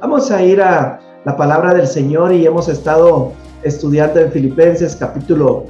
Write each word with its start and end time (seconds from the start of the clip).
Vamos 0.00 0.30
a 0.30 0.42
ir 0.42 0.60
a 0.60 1.00
la 1.24 1.36
palabra 1.36 1.72
del 1.72 1.86
Señor 1.86 2.32
y 2.32 2.44
hemos 2.44 2.68
estado 2.68 3.32
estudiando 3.62 4.20
en 4.20 4.30
Filipenses 4.30 4.96
capítulo 4.96 5.64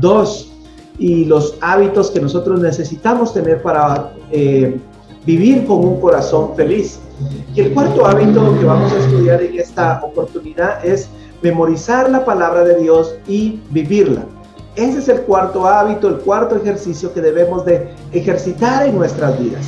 2 0.00 0.52
y 0.98 1.24
los 1.24 1.56
hábitos 1.62 2.10
que 2.10 2.20
nosotros 2.20 2.60
necesitamos 2.60 3.32
tener 3.32 3.62
para 3.62 4.12
eh, 4.30 4.78
vivir 5.24 5.66
con 5.66 5.78
un 5.78 6.00
corazón 6.00 6.54
feliz. 6.56 7.00
Y 7.54 7.60
el 7.60 7.72
cuarto 7.72 8.06
hábito 8.06 8.58
que 8.58 8.64
vamos 8.66 8.92
a 8.92 8.98
estudiar 8.98 9.42
en 9.42 9.58
esta 9.58 10.02
oportunidad 10.04 10.84
es 10.84 11.08
memorizar 11.40 12.10
la 12.10 12.24
palabra 12.24 12.64
de 12.64 12.76
Dios 12.76 13.14
y 13.26 13.60
vivirla. 13.70 14.26
Ese 14.76 14.98
es 14.98 15.08
el 15.08 15.22
cuarto 15.22 15.66
hábito, 15.66 16.06
el 16.06 16.16
cuarto 16.16 16.56
ejercicio 16.56 17.12
que 17.14 17.22
debemos 17.22 17.64
de 17.64 17.94
ejercitar 18.12 18.86
en 18.86 18.96
nuestras 18.96 19.38
vidas. 19.40 19.64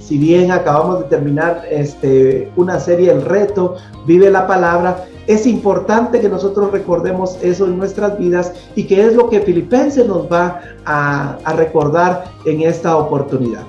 Si 0.00 0.18
bien 0.18 0.52
acabamos 0.52 0.98
de 0.98 1.04
terminar 1.06 1.62
este, 1.70 2.52
una 2.56 2.78
serie, 2.78 3.10
El 3.10 3.24
Reto, 3.24 3.76
Vive 4.06 4.30
la 4.30 4.46
Palabra, 4.46 5.06
es 5.26 5.46
importante 5.46 6.20
que 6.20 6.28
nosotros 6.28 6.72
recordemos 6.72 7.38
eso 7.40 7.64
en 7.64 7.78
nuestras 7.78 8.18
vidas 8.18 8.52
y 8.74 8.84
que 8.84 9.06
es 9.06 9.14
lo 9.14 9.30
que 9.30 9.40
Filipenses 9.40 10.06
nos 10.06 10.30
va 10.30 10.60
a, 10.84 11.38
recordar 11.56 12.24
en 12.44 12.60
esta 12.62 12.96
oportunidad. 12.96 13.62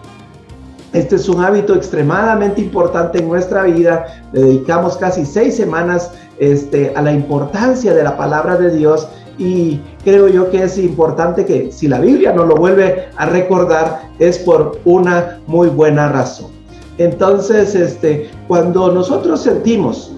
Este 0.92 1.16
es 1.16 1.30
un 1.30 1.42
hábito 1.42 1.74
extremadamente 1.74 2.60
importante 2.60 3.20
en 3.20 3.30
nuestra 3.30 3.64
vida. 3.64 4.08
Le 4.34 4.42
dedicamos 4.42 4.98
casi 4.98 5.26
seis 5.26 5.56
semanas 5.56 6.12
este, 6.38 6.92
a 6.96 7.02
la 7.02 7.14
importancia 7.14 7.94
de 7.94 8.04
la 8.04 8.18
palabra 8.18 8.58
de 8.58 8.76
Dios 8.76 9.08
y 9.38 9.80
creo 10.04 10.28
yo 10.28 10.50
que 10.50 10.64
es 10.64 10.78
importante 10.78 11.46
que 11.46 11.72
si 11.72 11.88
la 11.88 12.00
Biblia 12.00 12.34
nos 12.34 12.48
lo 12.48 12.56
vuelve 12.56 13.10
a 13.16 13.26
recordar 13.26 14.10
es 14.20 14.40
por 14.40 14.80
una 14.86 15.40
muy 15.48 15.70
buena 15.70 16.10
razón. 16.10 16.52
Entonces, 16.98 17.74
este, 17.74 18.30
cuando 18.48 18.92
nosotros 18.92 19.42
sentimos 19.42 20.12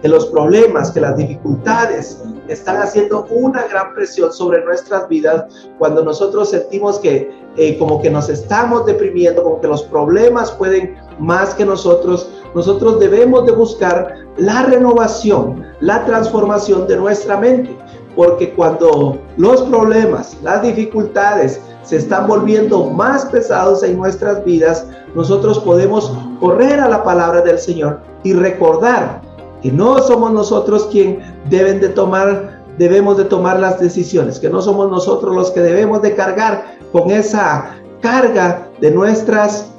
que 0.00 0.08
los 0.08 0.26
problemas, 0.26 0.90
que 0.92 1.00
las 1.00 1.16
dificultades 1.16 2.22
están 2.46 2.76
haciendo 2.80 3.26
una 3.30 3.66
gran 3.66 3.94
presión 3.94 4.32
sobre 4.32 4.64
nuestras 4.64 5.08
vidas, 5.08 5.44
cuando 5.78 6.02
nosotros 6.02 6.50
sentimos 6.50 6.98
que 6.98 7.30
eh, 7.56 7.76
como 7.76 8.00
que 8.00 8.10
nos 8.10 8.28
estamos 8.28 8.86
deprimiendo, 8.86 9.42
como 9.42 9.60
que 9.60 9.66
los 9.66 9.82
problemas 9.82 10.52
pueden 10.52 10.96
más 11.18 11.54
que 11.54 11.64
nosotros, 11.64 12.30
nosotros 12.54 13.00
debemos 13.00 13.46
de 13.46 13.52
buscar 13.52 14.14
la 14.36 14.62
renovación, 14.62 15.66
la 15.80 16.04
transformación 16.04 16.86
de 16.86 16.96
nuestra 16.96 17.36
mente, 17.36 17.76
porque 18.18 18.52
cuando 18.54 19.16
los 19.36 19.62
problemas, 19.62 20.36
las 20.42 20.60
dificultades 20.62 21.60
se 21.84 21.98
están 21.98 22.26
volviendo 22.26 22.86
más 22.86 23.24
pesados 23.26 23.84
en 23.84 23.96
nuestras 23.96 24.44
vidas, 24.44 24.88
nosotros 25.14 25.60
podemos 25.60 26.12
correr 26.40 26.80
a 26.80 26.88
la 26.88 27.04
palabra 27.04 27.42
del 27.42 27.60
Señor 27.60 28.00
y 28.24 28.32
recordar 28.32 29.20
que 29.62 29.70
no 29.70 30.00
somos 30.00 30.32
nosotros 30.32 30.88
quien 30.90 31.20
deben 31.48 31.80
de 31.80 31.90
tomar, 31.90 32.60
debemos 32.76 33.18
de 33.18 33.24
tomar 33.24 33.60
las 33.60 33.78
decisiones, 33.78 34.40
que 34.40 34.50
no 34.50 34.62
somos 34.62 34.90
nosotros 34.90 35.32
los 35.36 35.52
que 35.52 35.60
debemos 35.60 36.02
de 36.02 36.16
cargar 36.16 36.76
con 36.90 37.12
esa 37.12 37.76
carga 38.00 38.66
de 38.80 38.90
nuestras 38.90 39.70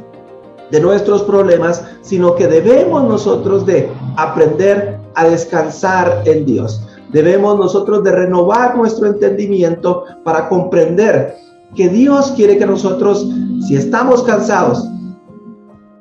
de 0.72 0.80
nuestros 0.80 1.24
problemas, 1.24 1.84
sino 2.04 2.36
que 2.36 2.48
debemos 2.48 3.04
nosotros 3.04 3.66
de 3.66 3.90
aprender 4.16 4.98
a 5.16 5.28
descansar 5.28 6.22
en 6.26 6.46
Dios. 6.46 6.86
Debemos 7.12 7.58
nosotros 7.58 8.04
de 8.04 8.12
renovar 8.12 8.78
nuestro 8.78 9.08
entendimiento 9.08 10.06
para 10.24 10.48
comprender 10.48 11.36
que 11.76 11.90
Dios 11.90 12.32
quiere 12.36 12.58
que 12.58 12.66
nosotros, 12.66 13.28
si 13.68 13.76
estamos 13.76 14.24
cansados, 14.24 14.88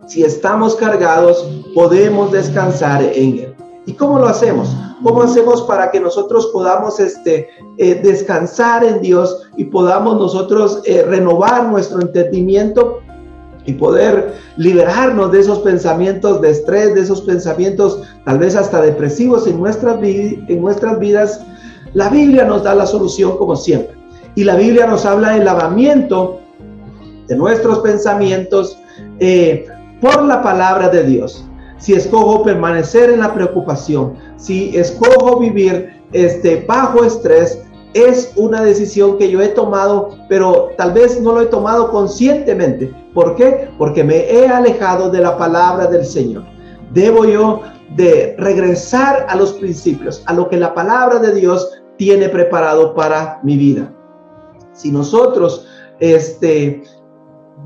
si 0.07 0.25
estamos 0.25 0.75
cargados, 0.75 1.47
podemos 1.75 2.33
descansar 2.33 3.03
en 3.03 3.39
Él. 3.39 3.55
¿Y 3.87 3.93
cómo 3.93 4.19
lo 4.19 4.27
hacemos? 4.27 4.75
¿Cómo 5.03 5.23
hacemos 5.23 5.63
para 5.63 5.91
que 5.91 6.01
nosotros 6.01 6.47
podamos 6.53 6.99
este, 6.99 7.49
eh, 7.77 7.95
descansar 8.03 8.85
en 8.85 9.01
Dios 9.01 9.49
y 9.57 9.65
podamos 9.65 10.19
nosotros 10.19 10.83
eh, 10.85 11.03
renovar 11.03 11.67
nuestro 11.67 12.01
entendimiento 12.01 13.01
y 13.69 13.75
poder 13.75 14.35
liberarnos 14.57 15.31
de 15.31 15.41
esos 15.41 15.61
pensamientos 15.61 16.41
de 16.41 16.51
estrés, 16.51 16.95
de 16.95 17.03
esos 17.03 17.21
pensamientos 17.23 18.03
tal 18.25 18.39
vez 18.39 18.57
hasta 18.57 18.81
depresivos 18.81 19.47
en 19.47 19.61
nuestras, 19.61 19.99
en 20.03 20.61
nuestras 20.61 20.99
vidas? 20.99 21.41
La 21.95 22.09
Biblia 22.09 22.45
nos 22.45 22.65
da 22.65 22.75
la 22.75 22.87
solución 22.87 23.37
como 23.37 23.57
siempre. 23.57 23.97
Y 24.35 24.45
la 24.45 24.57
Biblia 24.57 24.87
nos 24.87 25.05
habla 25.05 25.33
del 25.33 25.45
lavamiento 25.45 26.41
de 27.27 27.37
nuestros 27.37 27.81
pensamientos 27.81 28.79
eh, 29.21 29.67
por 30.01 30.23
la 30.23 30.43
palabra 30.43 30.89
de 30.89 31.05
Dios 31.05 31.45
si 31.79 31.95
escojo 31.95 32.43
permanecer 32.43 33.11
en 33.11 33.21
la 33.21 33.33
preocupación, 33.33 34.15
si 34.37 34.77
escojo 34.77 35.39
vivir 35.39 36.03
este, 36.13 36.65
bajo 36.67 37.05
estrés, 37.05 37.63
es 37.95 38.33
una 38.37 38.63
decisión 38.63 39.19
que 39.19 39.31
yo 39.31 39.41
he 39.41 39.49
tomado, 39.49 40.17
pero 40.29 40.71
tal 40.77 40.93
vez 40.93 41.21
no 41.21 41.33
lo 41.33 41.41
he 41.41 41.47
tomado 41.47 41.91
conscientemente. 41.91 42.95
¿Por 43.15 43.35
qué? 43.35 43.71
Porque 43.79 44.05
me 44.05 44.31
he 44.31 44.47
alejado 44.47 45.11
de 45.11 45.21
la 45.21 45.37
palabra 45.37 45.87
del 45.87 46.05
Señor. 46.05 46.45
Debo 46.93 47.25
yo 47.25 47.63
de 47.97 48.35
regresar 48.39 49.27
a 49.29 49.37
los 49.37 49.55
principios, 49.55 50.23
a 50.27 50.35
lo 50.35 50.49
que 50.49 50.59
la 50.59 50.75
palabra 50.75 51.19
de 51.19 51.35
Dios 51.35 51.71
tiene 51.97 52.29
preparado 52.29 52.95
para 52.95 53.41
mi 53.43 53.57
vida. 53.57 53.93
Si 54.73 54.93
nosotros 54.93 55.67
este, 55.99 56.85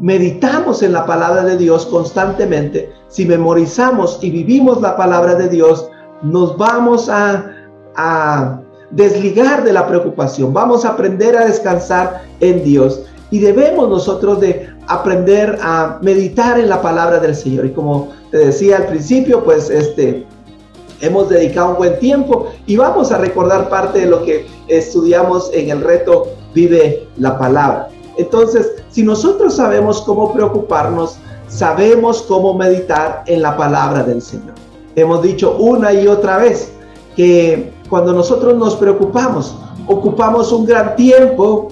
meditamos 0.01 0.83
en 0.83 0.93
la 0.93 1.05
palabra 1.05 1.45
de 1.45 1.57
Dios 1.57 1.87
constantemente, 1.87 2.93
si 3.09 3.27
memorizamos 3.27 4.19
y 4.23 4.31
vivimos 4.31 4.81
la 4.81 4.97
palabra 4.97 5.35
de 5.35 5.49
Dios, 5.49 5.89
nos 6.23 6.57
vamos 6.57 7.09
a, 7.11 8.62
desligar 8.93 9.65
de 9.65 9.73
la 9.73 9.87
preocupación, 9.87 10.53
vamos 10.53 10.85
a 10.85 10.91
aprender 10.91 11.37
a 11.37 11.47
descansar 11.47 12.23
en 12.41 12.63
Dios 12.63 13.03
y 13.31 13.39
debemos 13.39 13.89
nosotros 13.89 14.41
de 14.41 14.69
aprender 14.87 15.59
a 15.63 15.99
meditar 16.03 16.61
en 16.61 16.69
la 16.69 16.81
palabra 16.81 17.19
del 17.19 17.35
Señor. 17.35 17.67
Y 17.67 17.71
como 17.71 18.11
te 18.31 18.39
decía 18.39 18.77
al 18.77 18.87
principio, 18.87 19.43
pues 19.43 19.71
este 19.71 20.27
hemos 21.01 21.29
dedicado 21.29 21.71
un 21.71 21.77
buen 21.77 21.99
tiempo 21.99 22.47
y 22.67 22.77
vamos 22.77 23.11
a 23.11 23.19
recordar 23.19 23.69
parte 23.69 24.01
de 24.01 24.07
lo 24.07 24.23
que 24.25 24.47
estudiamos 24.69 25.51
en 25.53 25.71
el 25.71 25.81
reto 25.83 26.29
Vive 26.55 27.09
la 27.17 27.39
palabra. 27.39 27.89
Entonces, 28.19 28.73
si 28.91 29.03
nosotros 29.03 29.57
sabemos 29.57 30.03
cómo 30.03 30.35
preocuparnos, 30.35 31.17
sabemos 31.49 32.23
cómo 32.23 32.53
meditar 32.53 33.25
en 33.27 33.41
la 33.41 33.57
palabra 33.57 34.03
del 34.03 34.21
Señor. 34.21 34.53
Hemos 34.95 35.23
dicho 35.23 35.57
una 35.57 35.95
y 35.95 36.07
otra 36.07 36.37
vez 36.37 36.71
que 37.17 37.73
cuando 37.93 38.15
nosotros 38.15 38.57
nos 38.57 38.75
preocupamos, 38.77 39.55
ocupamos 39.87 40.51
un 40.51 40.65
gran 40.65 40.97
tiempo 40.97 41.69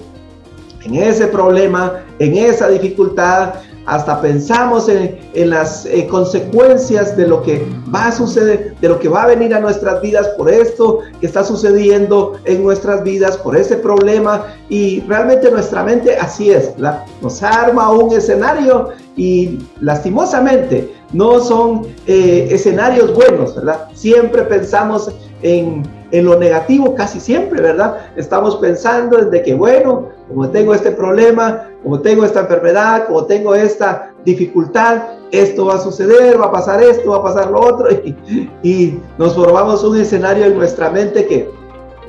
en 0.83 0.93
ese 0.93 1.25
problema, 1.25 2.03
en 2.19 2.37
esa 2.37 2.67
dificultad, 2.67 3.55
hasta 3.87 4.21
pensamos 4.21 4.87
en, 4.87 5.17
las 5.49 5.87
eh, 5.87 6.05
consecuencias 6.05 7.17
de 7.17 7.27
lo 7.27 7.41
que 7.41 7.65
va 7.91 8.05
a 8.05 8.11
suceder, 8.11 8.75
de 8.79 8.89
lo 8.89 8.99
que 8.99 9.09
va 9.09 9.23
a 9.23 9.27
venir 9.29 9.55
a 9.55 9.59
nuestras 9.61 9.99
vidas 10.03 10.27
por 10.37 10.47
esto 10.51 10.99
que 11.19 11.25
está 11.25 11.43
sucediendo 11.43 12.33
en 12.45 12.63
nuestras 12.63 13.03
vidas, 13.03 13.35
por 13.37 13.57
ese 13.57 13.77
problema. 13.77 14.45
Y 14.69 15.01
realmente 15.07 15.49
nuestra 15.49 15.83
mente 15.83 16.17
así 16.17 16.51
es, 16.51 16.75
nos 17.23 17.41
arma 17.41 17.89
un 17.89 18.15
escenario 18.15 18.89
y 19.15 19.57
lastimosamente 19.79 20.93
no 21.13 21.39
son 21.39 21.87
eh, 22.05 22.47
escenarios 22.51 23.11
buenos, 23.15 23.55
¿verdad? 23.55 23.87
Siempre 23.95 24.43
pensamos 24.43 25.09
en, 25.41 25.83
en, 26.11 26.25
lo 26.25 26.37
negativo, 26.37 26.95
casi 26.95 27.19
siempre, 27.19 27.61
¿verdad? 27.61 27.97
Estamos 28.15 28.57
pensando 28.57 29.19
en 29.19 29.29
de 29.29 29.41
que, 29.41 29.53
bueno, 29.53 30.09
como 30.27 30.49
tengo 30.49 30.73
este 30.73 30.91
problema, 30.91 31.69
como 31.83 31.99
tengo 31.99 32.25
esta 32.25 32.41
enfermedad, 32.41 33.07
como 33.07 33.25
tengo 33.25 33.55
esta 33.55 34.13
dificultad, 34.23 35.03
esto 35.31 35.65
va 35.65 35.75
a 35.75 35.79
suceder, 35.79 36.39
va 36.39 36.47
a 36.47 36.51
pasar 36.51 36.81
esto, 36.83 37.11
va 37.11 37.17
a 37.17 37.23
pasar 37.23 37.51
lo 37.51 37.61
otro, 37.61 37.87
y, 38.03 38.15
y 38.63 38.99
nos 39.17 39.35
formamos 39.35 39.83
un 39.83 39.97
escenario 39.97 40.45
en 40.45 40.57
nuestra 40.57 40.89
mente 40.89 41.25
que 41.25 41.49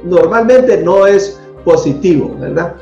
normalmente 0.04 0.78
no 0.82 1.06
es 1.06 1.40
positivo, 1.64 2.34
¿verdad? 2.38 2.74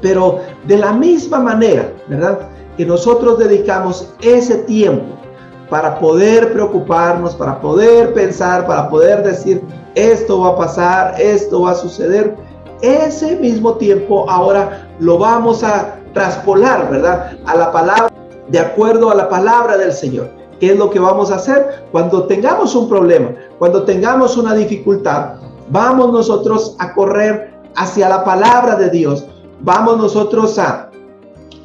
Pero 0.00 0.40
de 0.66 0.78
la 0.78 0.92
misma 0.92 1.40
manera, 1.40 1.92
¿verdad? 2.08 2.48
Que 2.76 2.84
nosotros 2.84 3.38
dedicamos 3.38 4.12
ese 4.22 4.56
tiempo 4.58 5.23
para 5.70 5.98
poder 5.98 6.52
preocuparnos, 6.52 7.34
para 7.34 7.60
poder 7.60 8.12
pensar, 8.12 8.66
para 8.66 8.88
poder 8.88 9.22
decir, 9.22 9.62
esto 9.94 10.40
va 10.40 10.50
a 10.50 10.56
pasar, 10.56 11.20
esto 11.20 11.62
va 11.62 11.72
a 11.72 11.74
suceder, 11.74 12.36
ese 12.82 13.36
mismo 13.36 13.74
tiempo 13.74 14.28
ahora 14.28 14.88
lo 14.98 15.18
vamos 15.18 15.64
a 15.64 15.96
traspolar, 16.12 16.90
¿verdad? 16.90 17.32
A 17.46 17.56
la 17.56 17.72
palabra, 17.72 18.12
de 18.48 18.58
acuerdo 18.58 19.10
a 19.10 19.14
la 19.14 19.28
palabra 19.28 19.76
del 19.76 19.92
Señor. 19.92 20.28
¿Qué 20.60 20.72
es 20.72 20.78
lo 20.78 20.90
que 20.90 21.00
vamos 21.00 21.30
a 21.30 21.36
hacer? 21.36 21.84
Cuando 21.90 22.24
tengamos 22.24 22.74
un 22.74 22.88
problema, 22.88 23.30
cuando 23.58 23.84
tengamos 23.84 24.36
una 24.36 24.54
dificultad, 24.54 25.34
vamos 25.70 26.12
nosotros 26.12 26.76
a 26.78 26.94
correr 26.94 27.54
hacia 27.74 28.08
la 28.08 28.24
palabra 28.24 28.76
de 28.76 28.90
Dios. 28.90 29.26
vamos 29.60 29.96
nosotros 29.96 30.58
a 30.58 30.90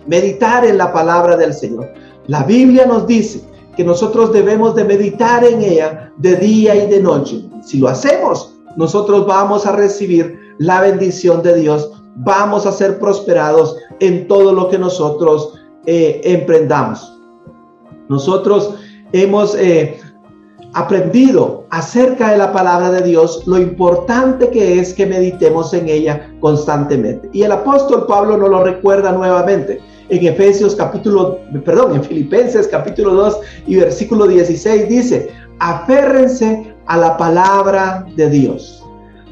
meditar 0.07 0.63
en 0.63 0.77
la 0.77 0.93
palabra 0.93 1.35
del 1.35 1.53
Señor. 1.53 1.89
La 2.27 2.43
Biblia 2.43 2.85
nos 2.85 3.05
dice 3.05 3.41
que 3.79 3.85
nosotros 3.85 4.33
debemos 4.33 4.75
de 4.75 4.83
meditar 4.83 5.41
en 5.45 5.61
ella 5.61 6.11
de 6.17 6.35
día 6.35 6.75
y 6.75 6.89
de 6.89 7.01
noche. 7.01 7.45
Si 7.63 7.77
lo 7.77 7.87
hacemos, 7.87 8.59
nosotros 8.75 9.25
vamos 9.25 9.65
a 9.65 9.71
recibir 9.71 10.37
la 10.57 10.81
bendición 10.81 11.41
de 11.41 11.55
Dios, 11.55 11.89
vamos 12.17 12.65
a 12.65 12.73
ser 12.73 12.99
prosperados 12.99 13.77
en 14.01 14.27
todo 14.27 14.51
lo 14.51 14.67
que 14.67 14.77
nosotros 14.77 15.57
eh, 15.85 16.19
emprendamos. 16.25 17.17
Nosotros 18.09 18.75
hemos 19.13 19.55
eh, 19.55 19.97
aprendido 20.73 21.63
acerca 21.69 22.31
de 22.31 22.37
la 22.37 22.51
palabra 22.51 22.91
de 22.91 23.03
Dios 23.03 23.43
lo 23.47 23.57
importante 23.59 24.49
que 24.49 24.81
es 24.81 24.93
que 24.93 25.05
meditemos 25.05 25.73
en 25.73 25.87
ella 25.87 26.29
constantemente. 26.41 27.29
Y 27.31 27.43
el 27.43 27.53
apóstol 27.53 28.05
Pablo 28.07 28.35
nos 28.35 28.49
lo 28.49 28.61
recuerda 28.61 29.13
nuevamente 29.13 29.79
en 30.09 30.25
Efesios 30.25 30.75
capítulo, 30.75 31.39
perdón, 31.63 31.95
en 31.95 32.03
Filipenses 32.03 32.67
capítulo 32.67 33.13
2 33.13 33.39
y 33.67 33.75
versículo 33.75 34.27
16 34.27 34.89
dice, 34.89 35.29
aférrense 35.59 36.73
a 36.87 36.97
la 36.97 37.17
palabra 37.17 38.05
de 38.15 38.29
Dios. 38.29 38.83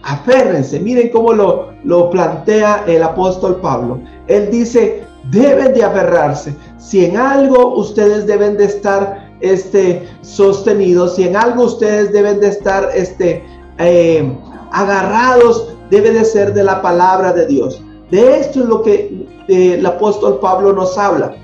Aférrense, 0.04 0.80
miren 0.80 1.10
cómo 1.10 1.34
lo, 1.34 1.74
lo 1.84 2.10
plantea 2.10 2.84
el 2.88 3.04
apóstol 3.04 3.60
Pablo. 3.62 4.00
Él 4.28 4.50
dice, 4.52 5.04
deben 5.32 5.74
de 5.74 5.84
aferrarse. 5.84 6.56
Si 6.78 7.04
en 7.04 7.18
algo 7.18 7.76
ustedes 7.76 8.26
deben 8.26 8.58
de 8.58 8.66
estar 8.66 9.28
este, 9.42 10.08
sostenidos, 10.22 11.16
si 11.16 11.24
en 11.24 11.36
algo 11.36 11.64
ustedes 11.64 12.14
deben 12.14 12.40
de 12.40 12.48
estar 12.48 12.90
este, 12.96 13.44
eh, 13.80 14.32
agarrados, 14.72 15.76
debe 15.90 16.12
de 16.12 16.26
ser 16.26 16.54
de 16.54 16.64
la 16.64 16.82
palabra 16.82 17.34
de 17.34 17.48
Dios. 17.48 17.82
De 18.12 18.39
esto 18.39 18.62
es 18.62 18.65
lo 18.65 18.81
que 18.83 19.27
eh, 19.48 19.75
el 19.75 19.86
apóstol 19.86 20.39
Pablo 20.39 20.74
nos 20.74 20.98
habla. 20.98 21.36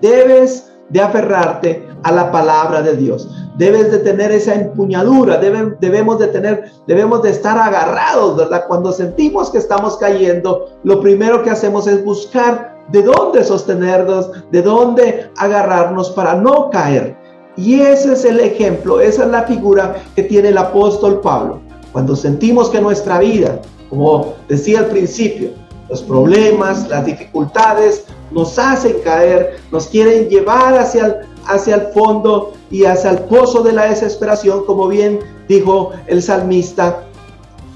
Debes 0.00 0.70
de 0.90 1.00
aferrarte 1.00 1.86
a 2.02 2.12
la 2.12 2.30
palabra 2.30 2.82
de 2.82 2.96
Dios. 2.96 3.28
Debes 3.56 3.90
de 3.90 3.98
tener 3.98 4.30
esa 4.30 4.54
empuñadura, 4.54 5.38
debemos 5.38 6.18
de 6.18 6.26
tener, 6.28 6.70
debemos 6.86 7.22
de 7.22 7.30
estar 7.30 7.56
agarrados, 7.56 8.36
¿verdad? 8.36 8.64
Cuando 8.68 8.92
sentimos 8.92 9.50
que 9.50 9.58
estamos 9.58 9.96
cayendo, 9.96 10.78
lo 10.84 11.00
primero 11.00 11.42
que 11.42 11.50
hacemos 11.50 11.86
es 11.86 12.04
buscar 12.04 12.76
de 12.88 13.02
dónde 13.02 13.42
sostenernos, 13.42 14.30
de 14.52 14.62
dónde 14.62 15.30
agarrarnos 15.38 16.10
para 16.10 16.34
no 16.34 16.68
caer. 16.70 17.16
Y 17.56 17.80
ese 17.80 18.12
es 18.12 18.24
el 18.26 18.40
ejemplo, 18.40 19.00
esa 19.00 19.24
es 19.24 19.30
la 19.30 19.44
figura 19.44 19.96
que 20.14 20.24
tiene 20.24 20.50
el 20.50 20.58
apóstol 20.58 21.20
Pablo. 21.22 21.60
Cuando 21.92 22.14
sentimos 22.14 22.68
que 22.68 22.80
nuestra 22.80 23.18
vida, 23.18 23.62
como 23.88 24.34
decía 24.48 24.80
al 24.80 24.86
principio, 24.86 25.50
los 25.88 26.02
problemas, 26.02 26.88
las 26.88 27.04
dificultades 27.04 28.04
nos 28.30 28.58
hacen 28.58 28.96
caer, 29.04 29.58
nos 29.70 29.86
quieren 29.86 30.28
llevar 30.28 30.76
hacia 30.76 31.06
el, 31.06 31.16
hacia 31.46 31.76
el 31.76 31.86
fondo 31.92 32.54
y 32.70 32.84
hacia 32.84 33.10
el 33.10 33.18
pozo 33.20 33.62
de 33.62 33.72
la 33.72 33.84
desesperación, 33.84 34.64
como 34.66 34.88
bien 34.88 35.20
dijo 35.48 35.92
el 36.06 36.22
salmista. 36.22 37.04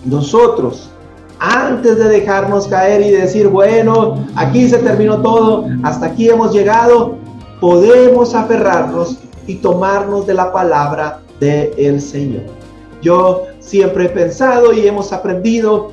Nosotros, 0.04 0.90
antes 1.38 1.98
de 1.98 2.08
dejarnos 2.08 2.66
caer 2.66 3.00
y 3.02 3.10
decir, 3.10 3.48
bueno, 3.48 4.26
aquí 4.34 4.68
se 4.68 4.78
terminó 4.78 5.22
todo, 5.22 5.66
hasta 5.82 6.06
aquí 6.06 6.28
hemos 6.28 6.52
llegado, 6.52 7.14
podemos 7.60 8.34
aferrarnos 8.34 9.18
y 9.46 9.56
tomarnos 9.56 10.26
de 10.26 10.34
la 10.34 10.52
palabra 10.52 11.20
del 11.38 11.72
el 11.76 12.00
Señor. 12.00 12.42
Yo 13.02 13.44
siempre 13.60 14.06
he 14.06 14.08
pensado 14.08 14.72
y 14.72 14.86
hemos 14.86 15.12
aprendido 15.12 15.92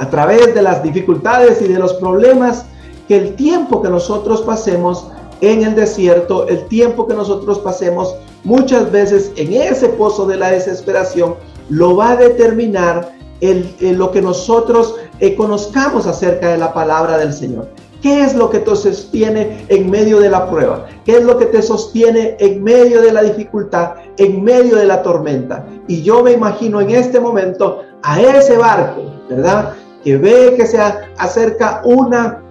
a 0.00 0.08
través 0.08 0.54
de 0.54 0.62
las 0.62 0.82
dificultades 0.82 1.60
y 1.60 1.68
de 1.68 1.78
los 1.78 1.92
problemas 1.94 2.64
que 3.06 3.18
el 3.18 3.34
tiempo 3.34 3.82
que 3.82 3.90
nosotros 3.90 4.40
pasemos 4.40 5.08
en 5.42 5.62
el 5.62 5.74
desierto, 5.74 6.48
el 6.48 6.66
tiempo 6.68 7.06
que 7.06 7.12
nosotros 7.12 7.58
pasemos 7.58 8.16
muchas 8.42 8.90
veces 8.90 9.30
en 9.36 9.52
ese 9.52 9.90
pozo 9.90 10.26
de 10.26 10.38
la 10.38 10.52
desesperación, 10.52 11.34
lo 11.68 11.96
va 11.96 12.12
a 12.12 12.16
determinar 12.16 13.12
el, 13.42 13.74
lo 13.80 14.10
que 14.10 14.22
nosotros 14.22 14.96
eh, 15.18 15.34
conozcamos 15.34 16.06
acerca 16.06 16.48
de 16.48 16.56
la 16.56 16.72
palabra 16.72 17.18
del 17.18 17.34
Señor. 17.34 17.68
¿Qué 18.00 18.22
es 18.22 18.34
lo 18.34 18.48
que 18.48 18.60
te 18.60 18.74
sostiene 18.74 19.66
en 19.68 19.90
medio 19.90 20.18
de 20.18 20.30
la 20.30 20.48
prueba? 20.48 20.86
¿Qué 21.04 21.18
es 21.18 21.24
lo 21.24 21.36
que 21.36 21.44
te 21.44 21.60
sostiene 21.60 22.36
en 22.40 22.64
medio 22.64 23.02
de 23.02 23.12
la 23.12 23.22
dificultad, 23.22 23.96
en 24.16 24.42
medio 24.42 24.76
de 24.76 24.86
la 24.86 25.02
tormenta? 25.02 25.66
Y 25.88 26.02
yo 26.02 26.22
me 26.22 26.32
imagino 26.32 26.80
en 26.80 26.88
este 26.88 27.20
momento 27.20 27.82
a 28.02 28.18
ese 28.22 28.56
barco, 28.56 29.02
¿verdad? 29.28 29.74
Que 30.04 30.16
ve 30.16 30.54
que 30.56 30.66
se 30.66 30.78
acerca 31.18 31.82
una, 31.84 32.42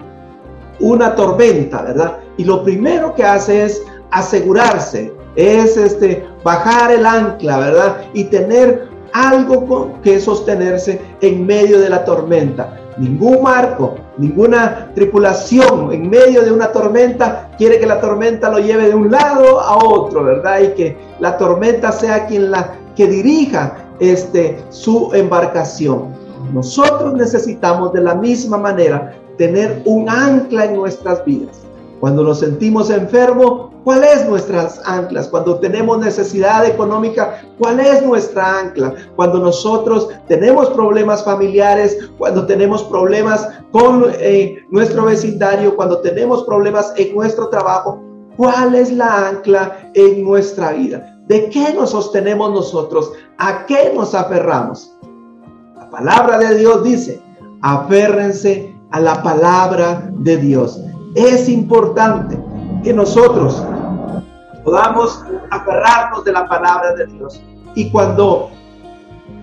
una 0.80 1.16
tormenta, 1.16 1.82
¿verdad? 1.82 2.18
Y 2.38 2.44
lo 2.44 2.64
primero 2.64 3.14
que 3.16 3.24
hace 3.24 3.66
es 3.66 3.82
asegurarse, 4.12 5.14
es 5.36 5.78
este, 5.78 6.26
bajar 6.44 6.92
el 6.92 7.06
ancla, 7.06 7.60
¿verdad? 7.60 7.98
Y 8.14 8.26
tener 8.26 8.90
algo 9.14 9.66
con 9.66 10.02
que 10.02 10.20
sostenerse 10.20 11.02
en 11.22 11.46
medio 11.46 11.80
de 11.80 11.90
la 11.90 12.06
tormenta. 12.06 12.76
Ningún 12.98 13.44
marco, 13.44 13.96
ninguna 14.18 14.92
tripulación 14.94 15.94
en 15.94 16.10
medio 16.10 16.42
de 16.44 16.52
una 16.52 16.72
tormenta 16.72 17.50
quiere 17.58 17.80
que 17.80 17.86
la 17.86 18.02
tormenta 18.02 18.50
lo 18.50 18.60
lleve 18.60 18.90
de 18.90 18.96
un 18.96 19.10
lado 19.10 19.62
a 19.62 19.78
otro, 19.78 20.24
¿verdad? 20.24 20.60
Y 20.62 20.68
que 20.74 20.98
la 21.20 21.38
tormenta 21.38 21.92
sea 21.92 22.26
quien 22.26 22.52
la 22.52 22.76
que 22.96 23.08
dirija 23.08 23.78
este 24.00 24.60
su 24.70 25.12
embarcación. 25.14 26.19
Nosotros 26.54 27.14
necesitamos 27.14 27.94
de 27.94 28.02
la 28.02 28.16
misma 28.16 28.58
manera 28.58 29.16
tener 29.38 29.82
un 29.86 30.10
ancla 30.10 30.66
en 30.66 30.76
nuestras 30.76 31.24
vidas. 31.26 31.62
Cuando 32.00 32.24
nos 32.24 32.40
sentimos 32.40 32.90
enfermos, 32.90 33.72
¿cuál 33.84 34.04
es 34.06 34.26
nuestras 34.28 34.82
anclas? 34.86 35.28
Cuando 35.28 35.60
tenemos 35.60 36.00
necesidad 36.00 36.66
económica, 36.66 37.42
¿cuál 37.58 37.80
es 37.82 38.02
nuestra 38.04 38.60
ancla? 38.60 38.94
Cuando 39.18 39.40
nosotros 39.40 40.10
tenemos 40.28 40.70
problemas 40.70 41.26
familiares, 41.26 41.98
cuando 42.18 42.46
tenemos 42.46 42.84
problemas 42.84 43.50
con 43.72 44.06
eh, 44.20 44.64
nuestro 44.72 45.06
vecindario, 45.06 45.76
cuando 45.76 46.00
tenemos 46.00 46.44
problemas 46.44 46.94
en 46.96 47.14
nuestro 47.14 47.50
trabajo, 47.50 48.02
¿cuál 48.38 48.76
es 48.76 48.94
la 48.94 49.28
ancla 49.30 49.92
en 49.94 50.24
nuestra 50.24 50.72
vida? 50.72 51.18
¿De 51.28 51.50
qué 51.50 51.74
nos 51.74 51.92
sostenemos 51.92 52.52
nosotros? 52.52 53.12
¿A 53.38 53.66
qué 53.66 53.92
nos 53.94 54.16
aferramos? 54.16 54.99
La 55.90 55.98
palabra 55.98 56.38
de 56.38 56.60
Dios 56.60 56.84
dice, 56.84 57.20
aférrense 57.64 58.76
a 58.92 59.00
la 59.00 59.24
palabra 59.24 60.08
de 60.18 60.38
Dios. 60.38 60.80
Es 61.16 61.50
importante 61.50 62.38
que 62.84 62.94
nosotros 62.94 63.64
podamos 64.64 65.26
aferrarnos 65.50 66.24
de 66.26 66.32
la 66.32 66.48
palabra 66.48 66.94
de 66.94 67.08
Dios. 67.08 67.42
Y 67.74 67.90
cuando 67.90 68.52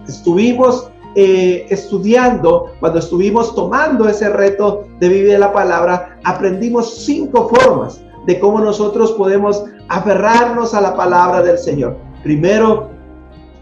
estuvimos 0.06 0.88
eh, 1.16 1.66
estudiando, 1.68 2.66
cuando 2.78 3.00
estuvimos 3.00 3.52
tomando 3.56 4.08
ese 4.08 4.28
reto 4.28 4.84
de 5.00 5.08
vivir 5.08 5.40
la 5.40 5.52
palabra, 5.52 6.16
aprendimos 6.22 7.04
cinco 7.04 7.48
formas 7.48 8.00
de 8.24 8.38
cómo 8.38 8.60
nosotros 8.60 9.10
podemos 9.12 9.64
aferrarnos 9.88 10.74
a 10.74 10.80
la 10.80 10.94
palabra 10.94 11.42
del 11.42 11.58
Señor. 11.58 11.96
Primero, 12.22 12.90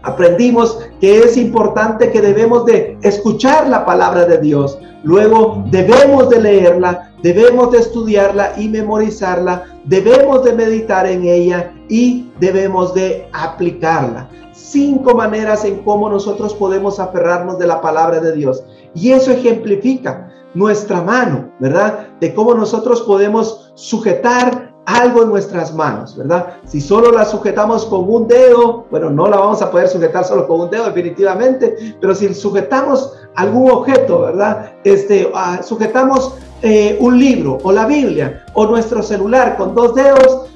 aprendimos 0.03 0.84
que 1.05 1.19
es 1.19 1.37
importante 1.37 2.11
que 2.11 2.19
debemos 2.19 2.65
de 2.65 2.97
escuchar 3.03 3.69
la 3.69 3.85
palabra 3.85 4.25
de 4.25 4.39
Dios. 4.39 4.79
Luego 5.03 5.63
debemos 5.69 6.31
de 6.31 6.41
leerla, 6.41 7.11
debemos 7.21 7.71
de 7.71 7.77
estudiarla 7.77 8.53
y 8.57 8.69
memorizarla, 8.69 9.65
debemos 9.83 10.43
de 10.43 10.53
meditar 10.53 11.05
en 11.05 11.25
ella 11.25 11.71
y 11.89 12.31
debemos 12.39 12.95
de 12.95 13.29
aplicarla. 13.33 14.27
Cinco 14.51 15.13
maneras 15.13 15.63
en 15.63 15.83
cómo 15.83 16.09
nosotros 16.09 16.55
podemos 16.55 16.99
aferrarnos 16.99 17.59
de 17.59 17.67
la 17.67 17.81
palabra 17.81 18.19
de 18.19 18.35
Dios. 18.35 18.63
Y 18.95 19.11
eso 19.11 19.29
ejemplifica 19.29 20.31
nuestra 20.55 21.03
mano, 21.03 21.51
¿verdad? 21.59 22.07
De 22.19 22.33
cómo 22.33 22.55
nosotros 22.55 23.03
podemos 23.03 23.71
sujetar 23.75 24.73
algo 24.85 25.23
en 25.23 25.29
nuestras 25.29 25.73
manos, 25.73 26.15
¿verdad? 26.15 26.57
Si 26.65 26.79
solo 26.79 27.11
la 27.11 27.25
sujetamos 27.25 27.85
con 27.85 28.07
un 28.09 28.27
dedo, 28.27 28.85
bueno, 28.91 29.09
no 29.09 29.27
la 29.27 29.37
vamos 29.37 29.61
a 29.61 29.71
poder 29.71 29.87
sujetar 29.87 30.23
solo 30.23 30.47
con 30.47 30.61
un 30.61 30.69
dedo 30.69 30.85
definitivamente, 30.85 31.95
pero 31.99 32.13
si 32.13 32.33
sujetamos 32.33 33.13
algún 33.35 33.71
objeto, 33.71 34.21
¿verdad? 34.21 34.73
Este, 34.83 35.31
ah, 35.33 35.61
sujetamos 35.63 36.35
eh, 36.61 36.97
un 36.99 37.19
libro 37.19 37.57
o 37.63 37.71
la 37.71 37.85
Biblia 37.85 38.45
o 38.53 38.65
nuestro 38.65 39.01
celular 39.03 39.57
con 39.57 39.75
dos 39.75 39.95
dedos, 39.95 40.49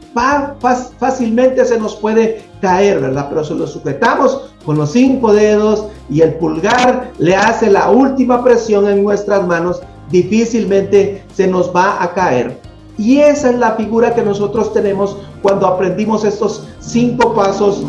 fácilmente 0.98 1.64
se 1.66 1.80
nos 1.80 1.96
puede 1.96 2.44
caer, 2.62 3.00
¿verdad? 3.00 3.28
Pero 3.30 3.44
si 3.44 3.54
lo 3.54 3.68
sujetamos 3.68 4.52
con 4.66 4.78
los 4.78 4.92
cinco 4.92 5.34
dedos 5.34 5.86
y 6.10 6.22
el 6.22 6.36
pulgar 6.36 7.12
le 7.18 7.36
hace 7.36 7.70
la 7.70 7.90
última 7.90 8.44
presión 8.44 8.88
en 8.88 9.04
nuestras 9.04 9.46
manos, 9.48 9.82
difícilmente 10.10 11.24
se 11.34 11.48
nos 11.48 11.74
va 11.74 12.02
a 12.04 12.14
caer. 12.14 12.69
Y 13.00 13.22
esa 13.22 13.52
es 13.52 13.58
la 13.58 13.76
figura 13.76 14.14
que 14.14 14.22
nosotros 14.22 14.74
tenemos 14.74 15.16
cuando 15.42 15.66
aprendimos 15.66 16.26
estos 16.26 16.68
cinco 16.82 17.34
pasos, 17.34 17.82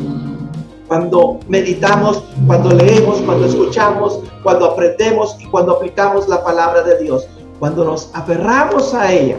cuando 0.87 1.41
meditamos, 1.49 2.23
cuando 2.47 2.71
leemos, 2.71 3.21
cuando 3.23 3.47
escuchamos, 3.47 4.21
cuando 4.45 4.67
aprendemos 4.67 5.37
y 5.41 5.47
cuando 5.47 5.73
aplicamos 5.73 6.29
la 6.29 6.45
palabra 6.45 6.83
de 6.83 7.03
Dios. 7.03 7.27
cuando 7.59 7.85
nos 7.85 8.09
aferramos 8.15 8.95
a 8.95 9.13
ella, 9.13 9.37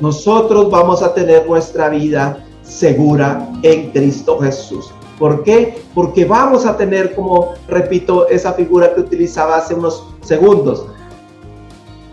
nosotros 0.00 0.70
vamos 0.70 1.02
a 1.02 1.14
tener 1.14 1.46
nuestra 1.46 1.88
vida 1.88 2.44
segura 2.62 3.46
en 3.62 3.90
Cristo 3.90 4.40
Jesús. 4.40 4.90
¿Por 5.18 5.44
qué? 5.44 5.82
Porque 5.94 6.24
vamos 6.24 6.66
a 6.66 6.76
tener, 6.76 7.14
como 7.14 7.52
repito, 7.68 8.26
esa 8.28 8.54
figura 8.54 8.92
que 8.92 9.02
utilizaba 9.02 9.58
hace 9.58 9.74
unos 9.74 10.02
segundos, 10.22 10.86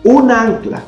un 0.04 0.30
ancla 0.30 0.84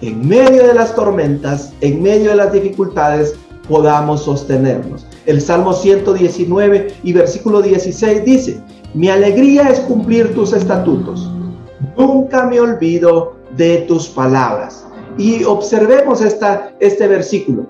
en 0.00 0.28
medio 0.28 0.66
de 0.66 0.74
las 0.74 0.94
tormentas, 0.94 1.72
en 1.80 2.02
medio 2.02 2.30
de 2.30 2.36
las 2.36 2.52
dificultades, 2.52 3.34
podamos 3.68 4.22
sostenernos. 4.24 5.06
El 5.26 5.40
Salmo 5.40 5.72
119 5.72 6.94
y 7.02 7.12
versículo 7.12 7.62
16 7.62 8.24
dice, 8.24 8.60
mi 8.94 9.08
alegría 9.08 9.68
es 9.68 9.80
cumplir 9.80 10.34
tus 10.34 10.52
estatutos. 10.52 11.30
Nunca 11.96 12.46
me 12.46 12.60
olvido 12.60 13.36
de 13.56 13.78
tus 13.88 14.08
palabras. 14.08 14.86
Y 15.18 15.44
observemos 15.44 16.20
esta, 16.20 16.72
este 16.80 17.08
versículo. 17.08 17.66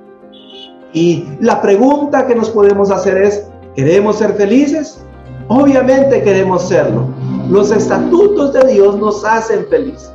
Y 0.92 1.25
la 1.40 1.61
pregunta 1.61 2.26
que 2.26 2.35
nos 2.35 2.50
podemos 2.50 2.90
hacer 2.90 3.18
es, 3.18 3.47
¿queremos 3.75 4.16
ser 4.16 4.35
felices? 4.35 4.99
Obviamente 5.49 6.23
queremos 6.23 6.68
serlo. 6.68 7.06
Los 7.49 7.71
estatutos 7.71 8.52
de 8.52 8.73
Dios 8.73 8.99
nos 8.99 9.25
hacen 9.25 9.66
felices. 9.68 10.12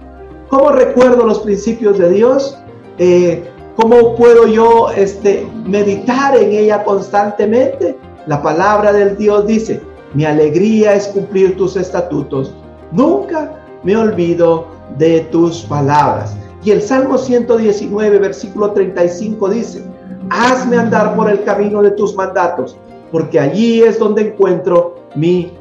¿Cómo 0.51 0.72
recuerdo 0.72 1.25
los 1.25 1.39
principios 1.39 1.98
de 1.98 2.10
Dios? 2.10 2.58
Eh, 2.98 3.41
¿Cómo 3.77 4.17
puedo 4.17 4.48
yo 4.48 4.89
este, 4.91 5.48
meditar 5.65 6.36
en 6.36 6.51
ella 6.51 6.84
constantemente? 6.84 7.98
La 8.27 8.43
palabra 8.43 8.91
del 8.91 9.15
Dios 9.15 9.48
dice, 9.48 9.81
mi 10.13 10.25
alegría 10.25 10.93
es 10.93 11.08
cumplir 11.08 11.55
tus 11.55 11.77
estatutos. 11.77 12.53
Nunca 12.91 13.63
me 13.84 13.96
olvido 13.96 14.67
de 14.98 15.22
tus 15.31 15.62
palabras. 15.62 16.36
Y 16.65 16.72
el 16.72 16.81
Salmo 16.81 17.17
119, 17.17 18.20
versículo 18.20 18.72
35 18.72 19.50
dice, 19.51 19.86
hazme 20.29 20.75
andar 20.75 21.15
por 21.15 21.29
el 21.29 21.46
camino 21.46 21.81
de 21.81 21.91
tus 21.91 22.13
mandatos, 22.13 22.75
porque 23.10 23.39
allí 23.39 23.84
es 23.84 23.98
donde 23.98 24.34
encuentro 24.34 24.96
mi 25.15 25.53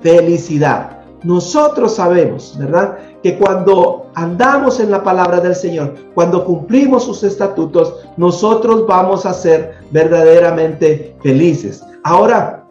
felicidad. 0.00 0.98
Nosotros 1.24 1.96
sabemos, 1.96 2.56
¿verdad? 2.58 2.96
Que 3.22 3.36
cuando 3.36 4.06
andamos 4.14 4.80
en 4.80 4.90
la 4.90 5.02
palabra 5.02 5.40
del 5.40 5.54
Señor, 5.54 5.94
cuando 6.14 6.44
cumplimos 6.44 7.04
sus 7.04 7.22
estatutos, 7.24 7.94
nosotros 8.16 8.86
vamos 8.86 9.26
a 9.26 9.32
ser 9.32 9.74
verdaderamente 9.90 11.16
felices. 11.22 11.82
Ahora, 12.04 12.64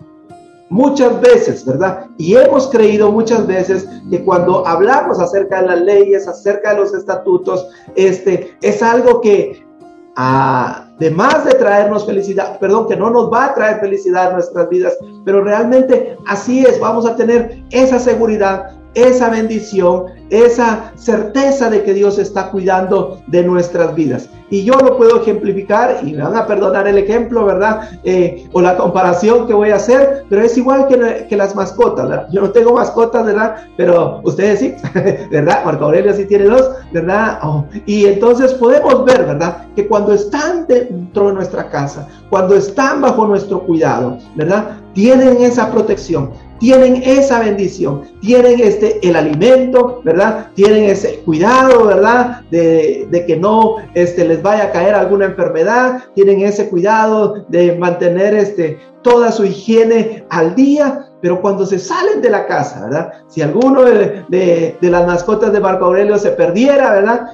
muchas 0.69 1.19
veces, 1.21 1.65
¿verdad? 1.65 2.07
Y 2.17 2.35
hemos 2.35 2.67
creído 2.67 3.11
muchas 3.11 3.45
veces 3.47 3.87
que 4.09 4.23
cuando 4.23 4.65
hablamos 4.67 5.19
acerca 5.19 5.61
de 5.61 5.67
las 5.67 5.81
leyes, 5.81 6.27
acerca 6.27 6.73
de 6.73 6.81
los 6.81 6.93
estatutos, 6.93 7.67
este 7.95 8.57
es 8.61 8.81
algo 8.83 9.21
que 9.21 9.65
además 10.19 11.45
de 11.45 11.53
traernos 11.53 12.05
felicidad, 12.05 12.57
perdón, 12.59 12.87
que 12.87 12.95
no 12.95 13.11
nos 13.11 13.31
va 13.31 13.45
a 13.45 13.53
traer 13.53 13.79
felicidad 13.79 14.29
en 14.29 14.33
nuestras 14.33 14.67
vidas, 14.67 14.97
pero 15.23 15.43
realmente 15.43 16.17
así 16.25 16.65
es, 16.65 16.79
vamos 16.79 17.05
a 17.05 17.15
tener 17.15 17.63
esa 17.69 17.99
seguridad, 17.99 18.71
esa 18.93 19.29
bendición, 19.29 20.05
esa 20.29 20.91
certeza 20.95 21.69
de 21.69 21.83
que 21.83 21.93
Dios 21.93 22.17
está 22.17 22.49
cuidando 22.49 23.21
de 23.27 23.43
nuestras 23.43 23.93
vidas. 23.95 24.29
Y 24.49 24.63
yo 24.63 24.75
lo 24.75 24.95
puedo 24.95 25.21
ejemplificar 25.21 25.99
y 26.03 26.13
me 26.13 26.23
van 26.23 26.37
a 26.37 26.47
perdonar 26.47 26.87
el 26.87 26.97
ejemplo, 26.97 27.45
¿verdad? 27.45 27.89
Eh, 28.05 28.47
o 28.53 28.61
la 28.61 28.77
comparación 28.77 29.45
que 29.45 29.53
voy 29.53 29.71
a 29.71 29.75
hacer, 29.75 30.25
pero 30.29 30.41
es 30.41 30.57
igual 30.57 30.87
que, 30.87 31.27
que 31.27 31.35
las 31.35 31.53
mascotas, 31.53 32.07
¿verdad? 32.07 32.27
Yo 32.31 32.41
no 32.41 32.51
tengo 32.51 32.73
mascotas, 32.73 33.25
¿verdad? 33.25 33.57
Pero 33.75 34.21
ustedes 34.23 34.59
sí, 34.59 34.75
¿verdad? 35.31 35.65
Marco 35.65 35.85
Aurelio 35.85 36.13
sí 36.13 36.25
tiene 36.25 36.45
dos, 36.45 36.69
¿verdad? 36.93 37.39
Oh, 37.43 37.65
y 37.85 38.05
entonces 38.05 38.53
podemos 38.53 39.03
ver, 39.03 39.25
¿verdad? 39.25 39.65
Que 39.75 39.85
cuando 39.85 40.13
están 40.13 40.65
dentro 40.65 41.27
de 41.27 41.33
nuestra 41.33 41.69
casa, 41.69 42.07
cuando 42.29 42.55
están 42.55 43.01
bajo 43.01 43.27
nuestro 43.27 43.59
cuidado, 43.61 44.17
¿verdad? 44.35 44.77
Tienen 44.93 45.41
esa 45.41 45.69
protección, 45.71 46.31
tienen 46.59 47.01
esa 47.03 47.39
bendición, 47.39 48.03
tienen 48.21 48.59
este, 48.59 48.99
el 49.07 49.15
alimento, 49.15 50.01
¿verdad? 50.03 50.47
Tienen 50.55 50.85
ese 50.85 51.19
cuidado, 51.19 51.85
¿verdad? 51.85 52.41
De, 52.51 53.07
de, 53.09 53.25
que 53.25 53.37
no 53.37 53.75
este, 53.93 54.25
les 54.25 54.41
vaya 54.41 54.65
a 54.65 54.71
caer 54.71 54.95
alguna 54.95 55.25
enfermedad, 55.25 56.05
tienen 56.15 56.41
ese 56.41 56.69
cuidado 56.69 57.45
de 57.49 57.75
mantener 57.75 58.33
este, 58.33 58.79
toda 59.01 59.31
su 59.31 59.45
higiene 59.45 60.25
al 60.29 60.55
día, 60.55 61.05
pero 61.21 61.41
cuando 61.41 61.65
se 61.65 61.79
salen 61.79 62.21
de 62.21 62.29
la 62.29 62.45
casa, 62.45 62.85
¿verdad? 62.85 63.13
Si 63.27 63.41
alguno 63.41 63.83
de, 63.83 64.23
de, 64.27 64.77
de 64.79 64.89
las 64.89 65.05
mascotas 65.07 65.51
de 65.51 65.59
Marco 65.59 65.85
Aurelio 65.85 66.17
se 66.17 66.31
perdiera, 66.31 66.93
¿verdad? 66.93 67.27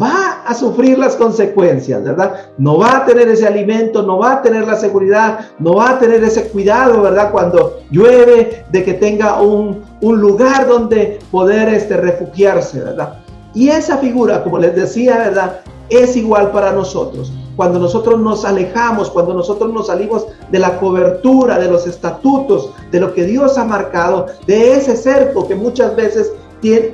Va 0.00 0.42
a 0.46 0.54
sufrir 0.54 0.98
las 0.98 1.16
consecuencias, 1.16 2.02
¿verdad? 2.02 2.46
No 2.58 2.78
va 2.78 2.98
a 2.98 3.04
tener 3.06 3.28
ese 3.28 3.46
alimento, 3.46 4.02
no 4.02 4.18
va 4.18 4.34
a 4.34 4.42
tener 4.42 4.66
la 4.66 4.76
seguridad, 4.76 5.50
no 5.58 5.74
va 5.74 5.90
a 5.90 5.98
tener 5.98 6.22
ese 6.24 6.48
cuidado, 6.48 7.02
¿verdad? 7.02 7.30
Cuando 7.30 7.80
llueve, 7.90 8.64
de 8.70 8.84
que 8.84 8.94
tenga 8.94 9.40
un, 9.40 9.82
un 10.00 10.20
lugar 10.20 10.66
donde 10.66 11.18
poder 11.30 11.68
este, 11.68 11.96
refugiarse, 11.96 12.80
¿verdad? 12.80 13.20
Y 13.54 13.68
esa 13.68 13.98
figura, 13.98 14.42
como 14.42 14.58
les 14.58 14.74
decía, 14.74 15.18
¿verdad? 15.18 15.60
Es 15.88 16.16
igual 16.16 16.50
para 16.50 16.72
nosotros. 16.72 17.32
Cuando 17.56 17.78
nosotros 17.78 18.18
nos 18.18 18.44
alejamos, 18.44 19.10
cuando 19.10 19.32
nosotros 19.32 19.72
nos 19.72 19.86
salimos 19.86 20.26
de 20.50 20.58
la 20.58 20.78
cobertura, 20.80 21.58
de 21.58 21.70
los 21.70 21.86
estatutos, 21.86 22.70
de 22.90 22.98
lo 22.98 23.14
que 23.14 23.24
Dios 23.24 23.56
ha 23.58 23.64
marcado, 23.64 24.26
de 24.46 24.74
ese 24.74 24.96
cerco 24.96 25.46
que 25.46 25.54
muchas 25.54 25.94
veces 25.94 26.32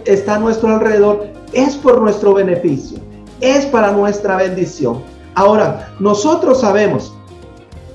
está 0.05 0.35
a 0.35 0.39
nuestro 0.39 0.69
alrededor, 0.69 1.29
es 1.53 1.77
por 1.77 2.01
nuestro 2.01 2.35
beneficio, 2.35 2.99
es 3.41 3.67
para 3.67 3.93
nuestra 3.93 4.37
bendición. 4.37 5.03
Ahora, 5.35 5.95
nosotros 5.99 6.61
sabemos 6.61 7.15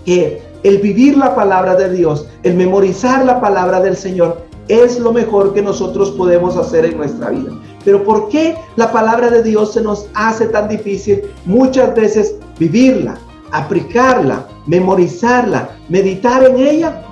que 0.06 0.42
el 0.64 0.80
vivir 0.80 1.18
la 1.18 1.36
palabra 1.36 1.76
de 1.76 1.90
Dios, 1.92 2.28
el 2.44 2.56
memorizar 2.56 3.24
la 3.26 3.40
palabra 3.40 3.82
del 3.82 3.96
Señor, 3.96 4.46
es 4.68 5.00
lo 5.00 5.14
mejor 5.14 5.54
que 5.54 5.62
nosotros 5.62 6.12
podemos 6.12 6.58
hacer 6.58 6.86
en 6.86 6.98
nuestra 6.98 7.30
vida. 7.30 7.52
Pero 7.84 8.04
¿por 8.04 8.30
qué 8.30 8.56
la 8.76 8.92
palabra 8.92 9.30
de 9.30 9.44
Dios 9.44 9.74
se 9.74 9.82
nos 9.82 10.08
hace 10.16 10.48
tan 10.48 10.68
difícil 10.68 11.22
muchas 11.46 11.94
veces 11.94 12.36
vivirla, 12.58 13.16
aplicarla, 13.52 14.48
memorizarla, 14.66 15.70
meditar 15.88 16.44
en 16.44 16.58
ella? 16.58 17.04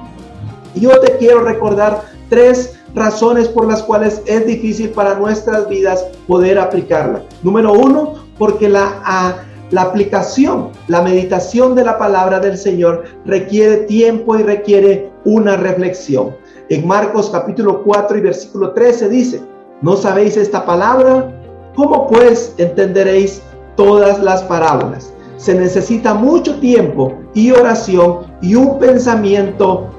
Yo 0.74 1.00
te 1.00 1.18
quiero 1.18 1.44
recordar 1.44 2.02
tres 2.30 2.74
razones 2.96 3.48
por 3.48 3.68
las 3.68 3.84
cuales 3.84 4.22
es 4.26 4.46
difícil 4.46 4.90
para 4.90 5.16
nuestras 5.16 5.68
vidas 5.68 6.06
poder 6.28 6.60
aplicarla. 6.60 7.24
Número 7.42 7.74
uno, 7.74 8.14
porque 8.38 8.70
la, 8.70 9.44
la 9.72 9.82
aplicación, 9.82 10.70
la 10.88 11.02
meditación 11.02 11.76
de 11.76 11.84
la 11.84 11.98
palabra 11.98 12.40
del 12.40 12.58
Señor 12.58 13.04
requiere 13.26 13.78
tiempo 13.78 14.38
y 14.38 14.44
requiere 14.44 15.12
una 15.26 15.58
reflexión. 15.58 16.36
En 16.70 16.88
Marcos 16.88 17.30
capítulo 17.30 17.84
4 17.84 18.18
y 18.18 18.22
versículo 18.22 18.72
13 18.72 19.10
dice, 19.10 19.42
¿no 19.82 19.96
sabéis 19.96 20.38
esta 20.38 20.66
palabra? 20.66 21.32
¿Cómo 21.76 22.08
pues 22.08 22.54
entenderéis 22.58 23.42
todas 23.76 24.22
las 24.22 24.44
parábolas? 24.44 25.14
Se 25.38 25.56
necesita 25.56 26.14
mucho 26.14 26.60
tiempo 26.60 27.18
y 27.34 27.52
oración 27.52 28.28
y 28.42 28.56
un 28.56 28.80
pensamiento 28.80 29.90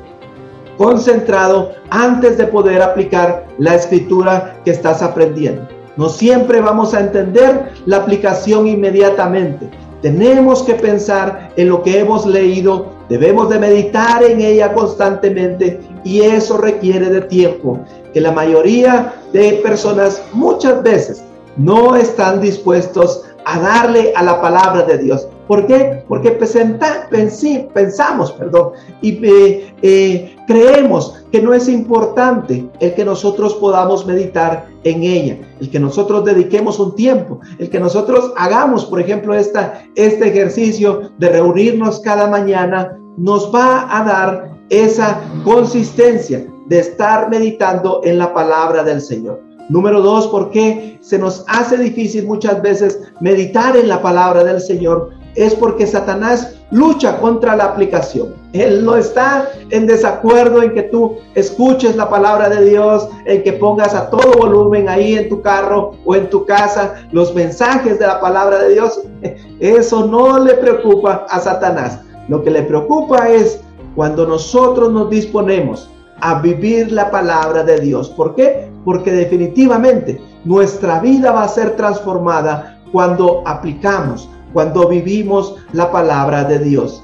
concentrado 0.76 1.72
antes 1.90 2.38
de 2.38 2.46
poder 2.46 2.82
aplicar 2.82 3.46
la 3.58 3.74
escritura 3.74 4.56
que 4.64 4.70
estás 4.70 5.02
aprendiendo. 5.02 5.66
No 5.96 6.08
siempre 6.08 6.60
vamos 6.60 6.92
a 6.94 7.00
entender 7.00 7.70
la 7.86 7.98
aplicación 7.98 8.66
inmediatamente. 8.66 9.70
Tenemos 10.02 10.62
que 10.62 10.74
pensar 10.74 11.52
en 11.56 11.68
lo 11.68 11.82
que 11.82 12.00
hemos 12.00 12.26
leído, 12.26 12.86
debemos 13.08 13.48
de 13.48 13.58
meditar 13.58 14.22
en 14.22 14.40
ella 14.40 14.74
constantemente 14.74 15.80
y 16.04 16.20
eso 16.20 16.58
requiere 16.58 17.08
de 17.08 17.22
tiempo 17.22 17.78
que 18.12 18.20
la 18.20 18.32
mayoría 18.32 19.14
de 19.32 19.60
personas 19.62 20.22
muchas 20.32 20.82
veces 20.82 21.24
no 21.56 21.96
están 21.96 22.40
dispuestos 22.40 23.24
a 23.44 23.58
darle 23.60 24.12
a 24.14 24.22
la 24.22 24.40
palabra 24.40 24.82
de 24.82 24.98
Dios. 24.98 25.28
¿Por 25.46 25.66
qué? 25.66 26.04
Porque 26.08 26.30
pensamos 26.30 28.32
perdón, 28.32 28.72
y 29.02 29.24
eh, 29.24 29.74
eh, 29.82 30.36
creemos 30.46 31.22
que 31.30 31.42
no 31.42 31.52
es 31.52 31.68
importante 31.68 32.66
el 32.80 32.94
que 32.94 33.04
nosotros 33.04 33.54
podamos 33.54 34.06
meditar 34.06 34.66
en 34.84 35.02
ella, 35.02 35.38
el 35.60 35.70
que 35.70 35.78
nosotros 35.78 36.24
dediquemos 36.24 36.78
un 36.78 36.94
tiempo, 36.94 37.40
el 37.58 37.68
que 37.68 37.80
nosotros 37.80 38.32
hagamos, 38.36 38.86
por 38.86 39.00
ejemplo, 39.00 39.34
esta, 39.34 39.82
este 39.96 40.28
ejercicio 40.28 41.10
de 41.18 41.28
reunirnos 41.28 42.00
cada 42.00 42.26
mañana, 42.26 42.98
nos 43.16 43.54
va 43.54 43.86
a 43.90 44.04
dar 44.04 44.50
esa 44.70 45.20
consistencia 45.44 46.46
de 46.66 46.78
estar 46.78 47.28
meditando 47.28 48.00
en 48.04 48.18
la 48.18 48.32
palabra 48.32 48.82
del 48.82 49.00
Señor. 49.00 49.40
Número 49.70 50.02
dos, 50.02 50.28
porque 50.28 50.98
se 51.00 51.18
nos 51.18 51.44
hace 51.48 51.78
difícil 51.78 52.26
muchas 52.26 52.60
veces 52.60 53.00
meditar 53.20 53.76
en 53.76 53.88
la 53.88 54.02
palabra 54.02 54.44
del 54.44 54.60
Señor 54.60 55.10
es 55.34 55.54
porque 55.54 55.86
Satanás 55.86 56.56
lucha 56.70 57.18
contra 57.18 57.56
la 57.56 57.64
aplicación. 57.64 58.34
Él 58.52 58.84
no 58.84 58.96
está 58.96 59.48
en 59.70 59.86
desacuerdo 59.86 60.62
en 60.62 60.74
que 60.74 60.82
tú 60.84 61.18
escuches 61.34 61.96
la 61.96 62.08
palabra 62.08 62.48
de 62.48 62.64
Dios, 62.68 63.08
en 63.26 63.42
que 63.42 63.52
pongas 63.52 63.94
a 63.94 64.10
todo 64.10 64.32
volumen 64.38 64.88
ahí 64.88 65.14
en 65.14 65.28
tu 65.28 65.42
carro 65.42 65.92
o 66.04 66.14
en 66.14 66.30
tu 66.30 66.44
casa 66.46 66.94
los 67.12 67.34
mensajes 67.34 67.98
de 67.98 68.06
la 68.06 68.20
palabra 68.20 68.58
de 68.58 68.74
Dios. 68.74 69.02
Eso 69.60 70.06
no 70.06 70.38
le 70.38 70.54
preocupa 70.54 71.26
a 71.28 71.40
Satanás. 71.40 72.00
Lo 72.28 72.42
que 72.42 72.50
le 72.50 72.62
preocupa 72.62 73.28
es 73.28 73.60
cuando 73.94 74.26
nosotros 74.26 74.90
nos 74.90 75.10
disponemos 75.10 75.90
a 76.20 76.40
vivir 76.40 76.90
la 76.92 77.10
palabra 77.10 77.62
de 77.62 77.80
Dios. 77.80 78.08
¿Por 78.08 78.34
qué? 78.34 78.70
Porque 78.84 79.12
definitivamente 79.12 80.20
nuestra 80.44 81.00
vida 81.00 81.32
va 81.32 81.44
a 81.44 81.48
ser 81.48 81.76
transformada 81.76 82.78
cuando 82.92 83.42
aplicamos, 83.46 84.28
cuando 84.54 84.88
vivimos 84.88 85.56
la 85.73 85.92
palabra 85.92 86.44
de 86.44 86.61
Dios. 86.61 87.02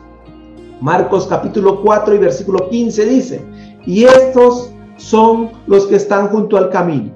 Marcos 0.80 1.26
capítulo 1.26 1.82
4 1.82 2.14
y 2.14 2.18
versículo 2.18 2.70
15 2.70 3.04
dice, 3.04 3.44
y 3.84 4.04
estos 4.04 4.72
son 4.96 5.50
los 5.66 5.86
que 5.86 5.96
están 5.96 6.28
junto 6.28 6.56
al 6.56 6.70
camino, 6.70 7.12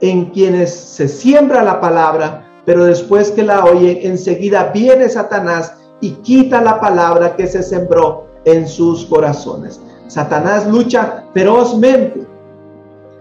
en 0.00 0.26
quienes 0.26 0.74
se 0.74 1.08
siembra 1.08 1.62
la 1.62 1.80
palabra, 1.80 2.46
pero 2.66 2.84
después 2.84 3.30
que 3.30 3.44
la 3.44 3.64
oyen, 3.64 3.98
enseguida 4.02 4.72
viene 4.74 5.08
Satanás 5.08 5.74
y 6.00 6.10
quita 6.16 6.60
la 6.60 6.80
palabra 6.80 7.36
que 7.36 7.46
se 7.46 7.62
sembró 7.62 8.26
en 8.44 8.68
sus 8.68 9.06
corazones. 9.06 9.80
Satanás 10.08 10.66
lucha 10.66 11.24
ferozmente 11.32 12.26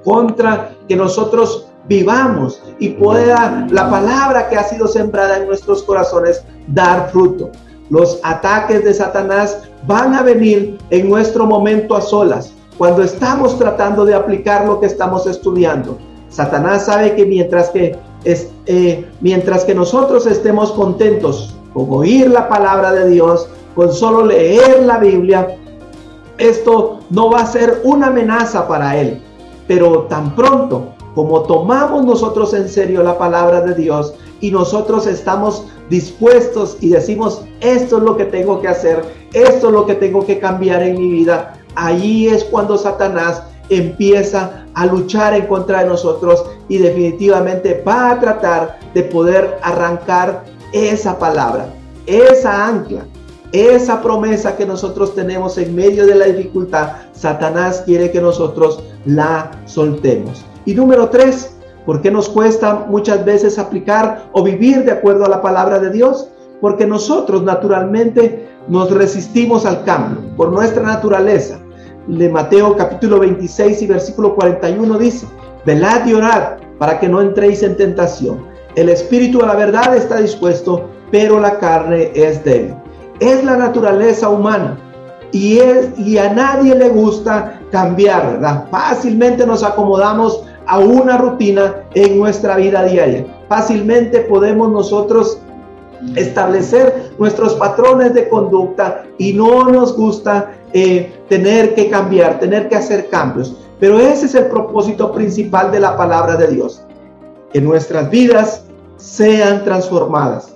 contra 0.04 0.76
que 0.88 0.96
nosotros 0.96 1.71
vivamos 1.92 2.64
y 2.80 2.88
pueda 2.90 3.68
la 3.70 3.90
palabra 3.90 4.48
que 4.48 4.56
ha 4.56 4.64
sido 4.64 4.88
sembrada 4.88 5.40
en 5.40 5.48
nuestros 5.48 5.84
corazones 5.84 6.42
dar 6.68 7.10
fruto. 7.12 7.52
Los 7.90 8.18
ataques 8.24 8.86
de 8.86 8.94
Satanás 8.94 9.64
van 9.86 10.16
a 10.16 10.22
venir 10.22 10.78
en 10.90 11.10
nuestro 11.10 11.46
momento 11.46 11.98
a 11.98 12.02
solas, 12.02 12.54
cuando 12.78 13.04
estamos 13.04 13.60
tratando 13.60 14.06
de 14.06 14.14
aplicar 14.14 14.66
lo 14.66 14.80
que 14.80 14.86
estamos 14.86 15.28
estudiando. 15.28 15.98
Satanás 16.30 16.86
sabe 16.86 17.14
que 17.14 17.26
mientras 17.26 17.70
que, 17.72 17.98
eh, 18.24 19.06
mientras 19.20 19.66
que 19.66 19.76
nosotros 19.76 20.26
estemos 20.26 20.72
contentos 20.72 21.58
con 21.74 21.88
oír 21.90 22.30
la 22.30 22.48
palabra 22.48 22.94
de 22.94 23.10
Dios, 23.10 23.50
con 23.76 23.92
solo 23.92 24.26
leer 24.26 24.84
la 24.84 24.98
Biblia, 24.98 25.58
esto 26.38 27.00
no 27.10 27.30
va 27.30 27.42
a 27.42 27.46
ser 27.46 27.82
una 27.84 28.08
amenaza 28.08 28.66
para 28.66 28.96
él. 28.96 29.22
Pero 29.68 30.04
tan 30.04 30.34
pronto 30.36 30.91
como 31.16 31.42
tomamos 31.42 32.06
nosotros 32.06 32.54
en 32.54 32.70
serio 32.70 33.04
la 33.04 33.18
palabra 33.18 33.62
de 33.62 33.76
Dios 33.76 34.14
y 34.40 34.52
nosotros 34.52 35.08
estamos 35.08 35.68
dispuestos 35.90 36.78
y 36.82 36.90
decimos, 36.90 37.44
esto 37.60 37.98
es 37.98 38.04
lo 38.04 38.18
que 38.18 38.26
tengo 38.26 38.62
que 38.62 38.68
hacer, 38.68 39.04
esto 39.34 39.68
es 39.68 39.74
lo 39.74 39.86
que 39.86 39.96
tengo 39.96 40.26
que 40.26 40.40
cambiar 40.40 40.82
en 40.84 40.98
mi 40.98 41.12
vida, 41.12 41.54
ahí 41.76 42.28
es 42.28 42.44
cuando 42.46 42.78
Satanás 42.78 43.44
empieza 43.70 44.66
a 44.74 44.86
luchar 44.86 45.34
en 45.34 45.48
contra 45.48 45.80
de 45.84 45.90
nosotros 45.90 46.46
y 46.68 46.78
definitivamente 46.78 47.84
va 47.88 48.12
a 48.12 48.20
tratar 48.20 48.80
de 48.94 49.04
poder 49.04 49.60
arrancar 49.62 50.46
esa 50.74 51.18
palabra, 51.20 51.74
esa 52.06 52.68
ancla, 52.68 53.06
esa 53.52 54.02
promesa 54.02 54.56
que 54.56 54.66
nosotros 54.66 55.14
tenemos 55.14 55.58
en 55.58 55.76
medio 55.76 56.06
de 56.06 56.16
la 56.16 56.26
dificultad. 56.26 56.94
Satanás 57.12 57.84
quiere 57.86 58.12
que 58.12 58.22
nosotros 58.22 58.82
la 59.06 59.52
soltemos. 59.66 60.46
Y 60.66 60.74
número 60.74 61.10
tres, 61.10 61.56
¿por 61.86 62.02
qué 62.02 62.12
nos 62.12 62.30
cuesta 62.30 62.86
muchas 62.88 63.26
veces 63.26 63.58
aplicar 63.58 64.26
o 64.32 64.44
vivir 64.44 64.84
de 64.86 64.92
acuerdo 64.92 65.26
a 65.26 65.30
la 65.30 65.42
palabra 65.42 65.80
de 65.80 65.90
Dios? 65.90 66.28
Porque 66.60 66.86
nosotros 66.86 67.44
naturalmente 67.44 68.48
nos 68.68 68.92
resistimos 68.92 69.66
al 69.66 69.84
cambio 69.84 70.36
por 70.36 70.52
nuestra 70.52 70.84
naturaleza. 70.84 71.60
De 72.08 72.30
Mateo 72.30 72.76
capítulo 72.76 73.20
26 73.20 73.82
y 73.82 73.88
versículo 73.88 74.36
41 74.36 74.98
dice, 74.98 75.28
velad 75.66 76.06
y 76.06 76.14
orad 76.14 76.58
para 76.78 77.00
que 77.00 77.08
no 77.08 77.22
entréis 77.22 77.64
en 77.64 77.78
tentación. 77.78 78.46
El 78.76 78.90
espíritu 78.90 79.42
a 79.44 79.48
la 79.48 79.56
verdad 79.56 79.96
está 79.96 80.18
dispuesto, 80.18 80.90
pero 81.12 81.40
la 81.40 81.58
carne 81.60 82.12
es 82.16 82.44
débil. 82.44 82.76
Es 83.20 83.44
la 83.44 83.58
naturaleza 83.58 84.30
humana 84.30 84.78
y, 85.32 85.58
es, 85.58 85.98
y 85.98 86.18
a 86.18 86.34
nadie 86.34 86.76
le 86.76 86.90
gusta 86.90 87.60
cambiar, 87.72 88.34
¿verdad? 88.34 88.66
Fácilmente 88.72 89.46
nos 89.46 89.64
acomodamos 89.64 90.44
a 90.72 90.80
una 90.80 91.18
rutina 91.18 91.84
en 91.96 92.18
nuestra 92.18 92.56
vida 92.56 92.86
diaria. 92.86 93.26
Fácilmente 93.50 94.22
podemos 94.22 94.72
nosotros 94.72 95.38
establecer 96.16 97.12
nuestros 97.20 97.56
patrones 97.56 98.14
de 98.14 98.30
conducta 98.30 99.04
y 99.18 99.34
no 99.34 99.68
nos 99.68 99.98
gusta 99.98 100.54
eh, 100.72 101.12
tener 101.28 101.76
que 101.76 101.90
cambiar, 101.90 102.40
tener 102.40 102.70
que 102.70 102.78
hacer 102.78 103.10
cambios. 103.10 103.54
Pero 103.82 104.00
ese 104.00 104.28
es 104.28 104.36
el 104.36 104.46
propósito 104.46 105.12
principal 105.12 105.74
de 105.74 105.82
la 105.82 105.98
palabra 105.98 106.38
de 106.38 106.48
Dios, 106.48 106.82
que 107.52 107.60
nuestras 107.60 108.10
vidas 108.10 108.64
sean 108.96 109.66
transformadas. 109.66 110.54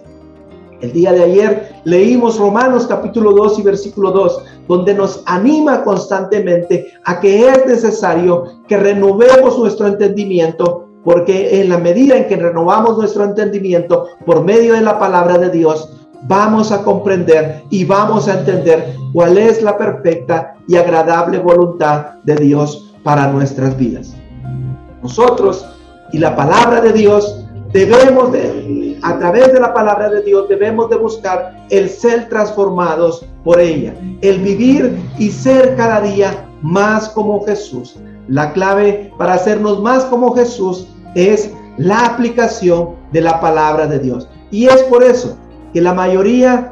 El 0.80 0.93
día 0.93 1.12
de 1.12 1.23
ayer 1.23 1.75
leímos 1.84 2.39
Romanos 2.39 2.88
capítulo 2.88 3.34
2 3.34 3.60
y 3.60 3.62
versículo 3.63 4.12
2, 4.12 4.43
donde 4.67 4.93
nos 4.93 5.23
anima 5.25 5.84
constantemente 5.84 6.88
a 7.04 7.19
que 7.19 7.47
es 7.49 7.65
necesario 7.65 8.45
que 8.67 8.78
renovemos 8.78 9.58
nuestro 9.58 9.88
entendimiento, 9.88 10.88
porque 11.04 11.62
en 11.62 11.69
la 11.69 11.78
medida 11.78 12.17
en 12.17 12.28
que 12.28 12.36
renovamos 12.36 12.97
nuestro 12.97 13.23
entendimiento 13.23 14.08
por 14.25 14.43
medio 14.43 14.73
de 14.73 14.82
la 14.82 14.97
palabra 14.97 15.38
de 15.38 15.49
Dios, 15.49 15.89
vamos 16.28 16.71
a 16.71 16.84
comprender 16.84 17.63
y 17.69 17.86
vamos 17.86 18.28
a 18.28 18.39
entender 18.39 18.95
cuál 19.13 19.38
es 19.38 19.62
la 19.62 19.78
perfecta 19.78 20.56
y 20.67 20.75
agradable 20.75 21.38
voluntad 21.38 22.15
de 22.23 22.36
Dios 22.36 22.93
para 23.04 23.28
nuestras 23.28 23.78
vidas. 23.78 24.15
Nosotros 25.04 25.65
y 26.12 26.17
la 26.17 26.36
palabra 26.36 26.82
de 26.82 26.93
Dios 26.93 27.44
debemos 27.75 28.31
de, 28.31 28.97
a 29.01 29.19
través 29.19 29.51
de 29.51 29.59
la 29.59 29.73
palabra 29.73 30.09
de 30.09 30.21
Dios, 30.21 30.47
debemos 30.47 30.89
de 30.89 30.95
buscar 30.95 31.67
el 31.69 31.89
ser 31.89 32.29
transformados 32.29 33.25
por 33.43 33.59
ella, 33.59 33.93
el 34.21 34.39
vivir 34.39 34.97
y 35.19 35.29
ser 35.29 35.75
cada 35.75 35.99
día 35.99 36.47
más 36.61 37.09
como 37.09 37.45
Jesús. 37.45 37.97
La 38.29 38.53
clave 38.53 39.11
para 39.17 39.33
hacernos 39.33 39.81
más 39.81 40.05
como 40.05 40.33
Jesús 40.33 40.88
es 41.15 41.51
la 41.77 42.05
aplicación 42.05 42.91
de 43.11 43.19
la 43.19 43.41
palabra 43.41 43.88
de 43.88 43.99
Dios. 43.99 44.29
Y 44.51 44.67
es 44.67 44.81
por 44.83 45.03
eso 45.03 45.38
que 45.73 45.81
la 45.81 45.93
mayoría 45.93 46.71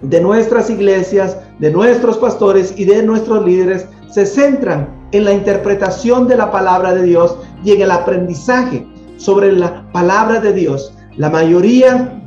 de 0.00 0.20
nuestras 0.20 0.70
iglesias, 0.70 1.38
de 1.58 1.72
nuestros 1.72 2.18
pastores 2.18 2.72
y 2.76 2.84
de 2.84 3.02
nuestros 3.02 3.44
líderes 3.44 3.88
se 4.08 4.24
centran 4.24 4.88
en 5.10 5.24
la 5.24 5.32
interpretación 5.32 6.28
de 6.28 6.36
la 6.36 6.52
palabra 6.52 6.94
de 6.94 7.02
Dios 7.02 7.36
y 7.64 7.72
en 7.72 7.82
el 7.82 7.90
aprendizaje 7.90 8.86
sobre 9.20 9.52
la 9.52 9.86
palabra 9.92 10.40
de 10.40 10.52
Dios. 10.54 10.94
La 11.16 11.28
mayoría 11.28 12.22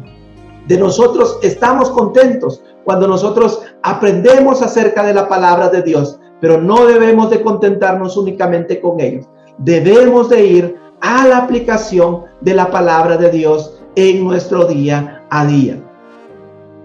de 0.68 0.78
nosotros 0.78 1.40
estamos 1.42 1.90
contentos 1.90 2.62
cuando 2.84 3.08
nosotros 3.08 3.62
aprendemos 3.82 4.62
acerca 4.62 5.04
de 5.04 5.14
la 5.14 5.28
palabra 5.28 5.70
de 5.70 5.82
Dios, 5.82 6.20
pero 6.40 6.62
no 6.62 6.86
debemos 6.86 7.32
de 7.32 7.42
contentarnos 7.42 8.16
únicamente 8.16 8.80
con 8.80 9.00
ellos. 9.00 9.26
Debemos 9.58 10.30
de 10.30 10.46
ir 10.46 10.76
a 11.02 11.28
la 11.28 11.40
aplicación 11.40 12.26
de 12.42 12.54
la 12.54 12.70
palabra 12.70 13.18
de 13.18 13.32
Dios 13.32 13.82
en 13.96 14.24
nuestro 14.24 14.66
día 14.66 15.26
a 15.32 15.46
día. 15.46 15.82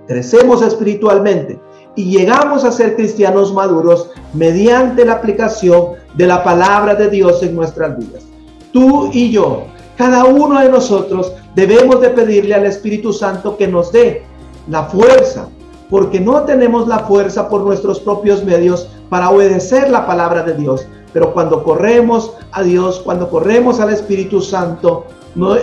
Crecemos 0.07 0.63
espiritualmente 0.63 1.61
y 1.97 2.17
llegamos 2.17 2.65
a 2.65 2.73
ser 2.73 2.97
cristianos 2.97 3.53
maduros 3.53 4.11
mediante 4.33 5.05
la 5.05 5.15
aplicación 5.15 5.97
de 6.15 6.27
la 6.27 6.43
palabra 6.43 6.95
de 6.95 7.11
Dios 7.11 7.43
en 7.43 7.55
nuestras 7.55 7.99
vidas. 7.99 8.25
Tú 8.73 9.11
y 9.13 9.31
yo 9.31 9.65
cada 9.99 10.25
uno 10.27 10.61
de 10.61 10.69
nosotros 10.69 11.33
debemos 11.57 12.01
de 12.01 12.11
pedirle 12.11 12.55
al 12.55 12.67
Espíritu 12.67 13.13
Santo 13.13 13.57
que 13.57 13.67
nos 13.67 13.91
dé 13.91 14.23
la 14.69 14.85
fuerza, 14.85 15.49
porque 15.91 16.21
no 16.21 16.43
tenemos 16.43 16.87
la 16.87 17.01
fuerza 17.01 17.49
por 17.49 17.63
nuestros 17.63 17.99
propios 17.99 18.45
medios 18.45 18.89
para 19.11 19.31
obedecer 19.31 19.91
la 19.91 20.07
palabra 20.07 20.45
de 20.45 20.55
Dios. 20.55 20.87
Pero 21.13 21.33
cuando 21.33 21.65
corremos 21.65 22.33
a 22.53 22.63
Dios, 22.63 23.01
cuando 23.05 23.29
corremos 23.29 23.81
al 23.81 23.91
Espíritu 23.93 24.41
Santo, 24.41 25.07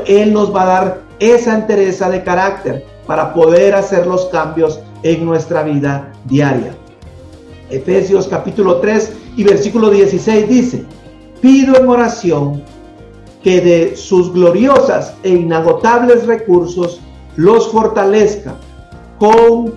Él 0.06 0.34
nos 0.34 0.54
va 0.54 0.64
a 0.64 0.66
dar 0.66 1.02
esa 1.20 1.56
entereza 1.56 2.10
de 2.10 2.22
carácter 2.24 2.86
para 3.08 3.34
poder 3.34 3.74
hacer 3.74 4.06
los 4.06 4.26
cambios 4.26 4.82
en 5.04 5.26
nuestra 5.26 5.64
vida 5.64 6.12
diaria. 6.26 6.76
Efesios 7.70 8.28
capítulo 8.28 8.82
3 8.82 9.14
y 9.38 9.46
versículo 9.46 9.90
16 9.92 10.50
dice, 10.50 10.86
pido 11.40 11.78
en 11.78 11.88
oración 11.88 12.75
que 13.46 13.62
de 13.62 13.96
sus 13.96 14.34
gloriosas 14.34 15.14
e 15.22 15.30
inagotables 15.30 16.26
recursos 16.26 17.00
los 17.36 17.72
fortalezca 17.72 18.56
con 19.20 19.76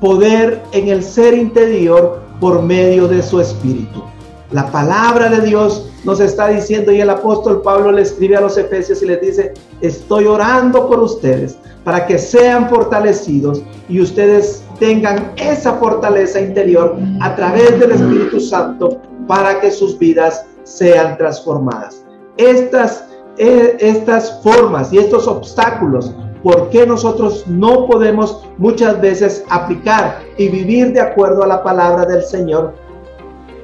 poder 0.00 0.62
en 0.70 0.86
el 0.86 1.02
ser 1.02 1.34
interior 1.34 2.20
por 2.38 2.62
medio 2.62 3.08
de 3.08 3.20
su 3.20 3.40
espíritu. 3.40 4.04
La 4.52 4.70
palabra 4.70 5.28
de 5.28 5.40
Dios 5.40 5.90
nos 6.04 6.20
está 6.20 6.48
diciendo 6.48 6.92
y 6.92 7.00
el 7.00 7.10
apóstol 7.10 7.62
Pablo 7.62 7.90
le 7.90 8.02
escribe 8.02 8.36
a 8.36 8.42
los 8.42 8.56
efesios 8.56 9.02
y 9.02 9.06
les 9.06 9.20
dice, 9.20 9.54
estoy 9.80 10.26
orando 10.26 10.88
por 10.88 11.00
ustedes 11.00 11.58
para 11.82 12.06
que 12.06 12.16
sean 12.16 12.68
fortalecidos 12.68 13.60
y 13.88 14.00
ustedes 14.00 14.62
tengan 14.78 15.32
esa 15.34 15.72
fortaleza 15.78 16.40
interior 16.40 16.96
a 17.20 17.34
través 17.34 17.76
del 17.80 17.90
Espíritu 17.90 18.38
Santo 18.38 19.00
para 19.26 19.60
que 19.60 19.72
sus 19.72 19.98
vidas 19.98 20.44
sean 20.62 21.18
transformadas. 21.18 21.99
Estas, 22.40 23.04
eh, 23.36 23.76
estas 23.80 24.40
formas 24.42 24.90
y 24.94 24.98
estos 24.98 25.28
obstáculos, 25.28 26.14
¿por 26.42 26.70
qué 26.70 26.86
nosotros 26.86 27.44
no 27.46 27.86
podemos 27.86 28.42
muchas 28.56 28.98
veces 28.98 29.44
aplicar 29.50 30.20
y 30.38 30.48
vivir 30.48 30.94
de 30.94 31.00
acuerdo 31.00 31.42
a 31.42 31.46
la 31.46 31.62
palabra 31.62 32.06
del 32.06 32.22
Señor? 32.22 32.72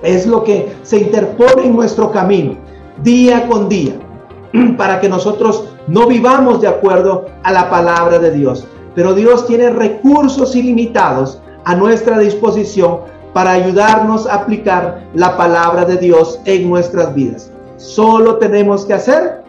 Es 0.03 0.27
lo 0.27 0.45
que 0.45 0.77
se 0.83 0.99
interpone 0.99 1.65
en 1.65 1.75
nuestro 1.75 2.12
camino 2.12 2.59
día 3.03 3.49
con 3.49 3.71
día 3.71 3.95
para 4.77 5.01
que 5.01 5.09
nosotros 5.09 5.71
no 5.89 6.07
vivamos 6.07 6.61
de 6.61 6.69
acuerdo 6.69 7.25
a 7.45 7.53
la 7.53 7.71
palabra 7.71 8.19
de 8.19 8.33
Dios. 8.33 8.67
Pero 8.95 9.15
Dios 9.15 9.47
tiene 9.47 9.71
recursos 9.71 10.55
ilimitados 10.55 11.41
a 11.65 11.75
nuestra 11.75 12.19
disposición 12.19 12.99
para 13.33 13.53
ayudarnos 13.53 14.27
a 14.27 14.35
aplicar 14.35 15.03
la 15.15 15.35
palabra 15.35 15.87
de 15.87 15.97
Dios 15.97 16.41
en 16.45 16.69
nuestras 16.69 17.15
vidas. 17.15 17.51
Solo 17.77 18.37
tenemos 18.37 18.85
que 18.85 18.95
hacer, 18.95 19.43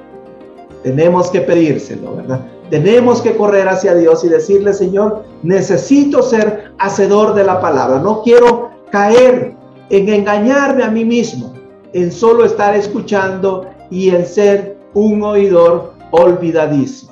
tenemos 0.84 1.30
que 1.30 1.42
pedírselo, 1.42 2.16
¿verdad? 2.16 2.42
Tenemos 2.70 3.22
que 3.22 3.36
correr 3.38 3.68
hacia 3.70 3.96
Dios 3.96 4.24
y 4.26 4.30
decirle, 4.30 4.74
Señor, 4.74 5.24
necesito 5.42 6.22
ser 6.22 6.74
hacedor 6.80 7.34
de 7.34 7.46
la 7.46 7.62
palabra. 7.62 8.00
No 8.00 8.22
quiero 8.24 8.72
caer 8.92 9.56
en 9.90 10.10
engañarme 10.10 10.84
a 10.84 10.92
mí 10.92 11.06
mismo, 11.06 11.54
en 11.94 12.12
solo 12.12 12.44
estar 12.44 12.76
escuchando 12.76 13.68
y 13.90 14.10
en 14.10 14.26
ser 14.26 14.78
un 14.94 15.24
oidor 15.24 15.94
olvidadizo. 16.12 17.08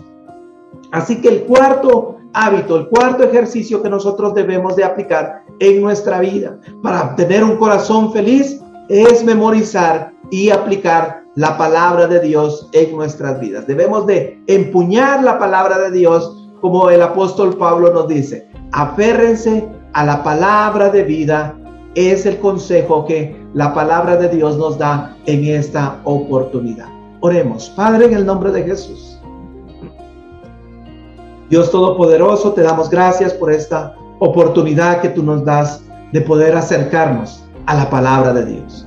Así 0.92 1.22
que 1.22 1.30
el 1.30 1.44
cuarto 1.44 2.18
hábito, 2.34 2.76
el 2.78 2.90
cuarto 2.90 3.24
ejercicio 3.24 3.82
que 3.82 3.90
nosotros 3.90 4.34
debemos 4.34 4.76
de 4.76 4.84
aplicar 4.84 5.44
en 5.60 5.82
nuestra 5.82 6.20
vida 6.20 6.60
para 6.84 7.16
tener 7.16 7.44
un 7.44 7.56
corazón 7.56 8.12
feliz 8.12 8.62
es 8.90 9.24
memorizar 9.24 10.12
y 10.32 10.50
aplicar 10.50 11.24
la 11.36 11.58
palabra 11.58 12.08
de 12.08 12.20
Dios 12.20 12.70
en 12.72 12.96
nuestras 12.96 13.40
vidas. 13.40 13.68
Debemos 13.68 14.06
de 14.06 14.42
empuñar 14.48 15.24
la 15.24 15.38
palabra 15.38 15.78
de 15.80 15.92
Dios 15.92 16.50
como 16.62 16.90
el 16.90 17.02
apóstol 17.02 17.58
Pablo 17.58 17.94
nos 17.94 18.08
dice. 18.08 18.48
Aférrense 18.72 19.68
a 19.94 20.06
la 20.06 20.24
palabra 20.24 20.90
de 20.90 21.04
vida. 21.04 21.56
Es 21.96 22.26
el 22.26 22.40
consejo 22.40 23.06
que 23.06 23.46
la 23.54 23.74
palabra 23.74 24.18
de 24.18 24.30
Dios 24.30 24.58
nos 24.58 24.78
da 24.78 25.16
en 25.26 25.46
esta 25.46 26.02
oportunidad. 26.04 26.88
Oremos, 27.22 27.70
Padre, 27.70 28.06
en 28.06 28.14
el 28.14 28.26
nombre 28.26 28.52
de 28.52 28.64
Jesús. 28.64 29.18
Dios 31.50 31.72
Todopoderoso, 31.72 32.54
te 32.54 32.64
damos 32.64 32.90
gracias 32.90 33.34
por 33.34 33.52
esta 33.52 33.96
oportunidad 34.20 35.02
que 35.02 35.10
tú 35.10 35.24
nos 35.24 35.46
das 35.46 35.84
de 36.12 36.22
poder 36.22 36.56
acercarnos 36.56 37.44
a 37.66 37.76
la 37.76 37.90
palabra 37.90 38.34
de 38.34 38.46
Dios. 38.46 38.85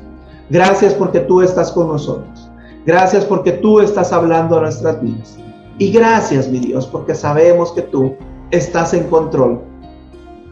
Gracias 0.50 0.94
porque 0.94 1.20
tú 1.20 1.42
estás 1.42 1.70
con 1.72 1.88
nosotros. 1.88 2.50
Gracias 2.86 3.24
porque 3.24 3.52
tú 3.52 3.80
estás 3.80 4.12
hablando 4.12 4.56
a 4.56 4.62
nuestras 4.62 5.00
vidas. 5.02 5.38
Y 5.78 5.92
gracias, 5.92 6.48
mi 6.48 6.58
Dios, 6.58 6.86
porque 6.86 7.14
sabemos 7.14 7.72
que 7.72 7.82
tú 7.82 8.16
estás 8.50 8.94
en 8.94 9.04
control 9.08 9.60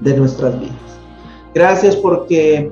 de 0.01 0.17
nuestras 0.17 0.59
vidas. 0.61 0.77
Gracias 1.55 1.97
porque 1.97 2.71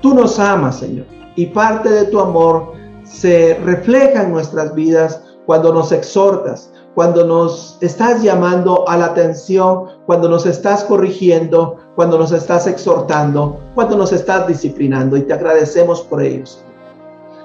tú 0.00 0.14
nos 0.14 0.38
amas, 0.38 0.78
Señor. 0.78 1.06
Y 1.34 1.46
parte 1.46 1.90
de 1.90 2.04
tu 2.06 2.20
amor 2.20 2.72
se 3.02 3.58
refleja 3.64 4.22
en 4.22 4.32
nuestras 4.32 4.74
vidas 4.74 5.22
cuando 5.46 5.74
nos 5.74 5.90
exhortas, 5.90 6.72
cuando 7.00 7.24
nos 7.24 7.78
estás 7.80 8.22
llamando 8.22 8.86
a 8.86 8.94
la 8.98 9.06
atención, 9.06 9.84
cuando 10.04 10.28
nos 10.28 10.44
estás 10.44 10.84
corrigiendo, 10.84 11.78
cuando 11.96 12.18
nos 12.18 12.30
estás 12.30 12.66
exhortando, 12.66 13.58
cuando 13.74 13.96
nos 13.96 14.12
estás 14.12 14.46
disciplinando 14.46 15.16
y 15.16 15.22
te 15.22 15.32
agradecemos 15.32 16.02
por 16.02 16.22
ellos. 16.22 16.62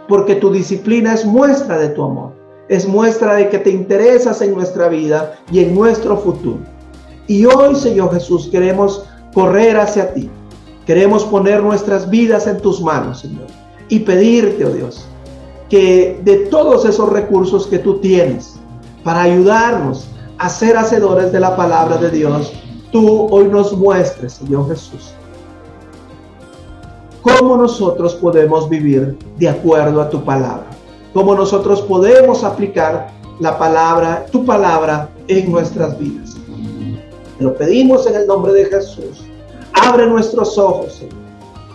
Porque 0.09 0.35
tu 0.35 0.51
disciplina 0.51 1.13
es 1.13 1.23
muestra 1.23 1.77
de 1.77 1.87
tu 1.87 2.03
amor, 2.03 2.33
es 2.67 2.85
muestra 2.85 3.35
de 3.35 3.47
que 3.47 3.59
te 3.59 3.69
interesas 3.69 4.41
en 4.41 4.53
nuestra 4.55 4.89
vida 4.89 5.39
y 5.49 5.61
en 5.61 5.73
nuestro 5.73 6.17
futuro. 6.17 6.59
Y 7.27 7.45
hoy, 7.45 7.75
Señor 7.75 8.13
Jesús, 8.13 8.49
queremos 8.51 9.05
correr 9.33 9.77
hacia 9.77 10.13
ti. 10.13 10.29
Queremos 10.85 11.23
poner 11.23 11.63
nuestras 11.63 12.09
vidas 12.09 12.45
en 12.45 12.57
tus 12.57 12.81
manos, 12.81 13.21
Señor, 13.21 13.47
y 13.87 13.99
pedirte, 13.99 14.65
oh 14.65 14.71
Dios, 14.71 15.07
que 15.69 16.19
de 16.25 16.39
todos 16.47 16.83
esos 16.83 17.07
recursos 17.07 17.67
que 17.67 17.79
tú 17.79 17.99
tienes 17.99 18.54
para 19.05 19.21
ayudarnos 19.21 20.07
a 20.39 20.49
ser 20.49 20.75
hacedores 20.75 21.31
de 21.31 21.39
la 21.39 21.55
palabra 21.55 21.97
de 21.97 22.09
Dios, 22.09 22.51
tú 22.91 23.27
hoy 23.29 23.45
nos 23.45 23.71
muestres, 23.77 24.33
Señor 24.33 24.67
Jesús, 24.67 25.13
cómo 27.21 27.55
nosotros 27.55 28.15
podemos 28.15 28.67
vivir 28.67 29.15
de 29.37 29.47
acuerdo 29.47 30.01
a 30.01 30.09
tu 30.09 30.23
palabra, 30.23 30.65
cómo 31.13 31.35
nosotros 31.35 31.83
podemos 31.83 32.43
aplicar 32.43 33.11
la 33.39 33.59
palabra, 33.59 34.25
tu 34.31 34.43
palabra 34.43 35.07
en 35.27 35.51
nuestras 35.51 35.97
vidas. 35.99 36.35
lo 37.39 37.53
pedimos 37.55 38.07
en 38.07 38.15
el 38.15 38.25
nombre 38.25 38.53
de 38.53 38.65
Jesús. 38.65 39.23
Abre 39.73 40.07
nuestros 40.07 40.57
ojos, 40.57 40.93
Señor, 40.93 41.13